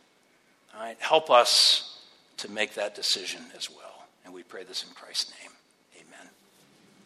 Help 0.98 1.30
us 1.30 1.98
to 2.38 2.50
make 2.50 2.74
that 2.74 2.94
decision 2.94 3.42
as 3.56 3.70
well. 3.70 4.06
And 4.24 4.32
we 4.32 4.42
pray 4.42 4.64
this 4.64 4.82
in 4.82 4.90
Christ's 4.94 5.32
name. 5.42 5.49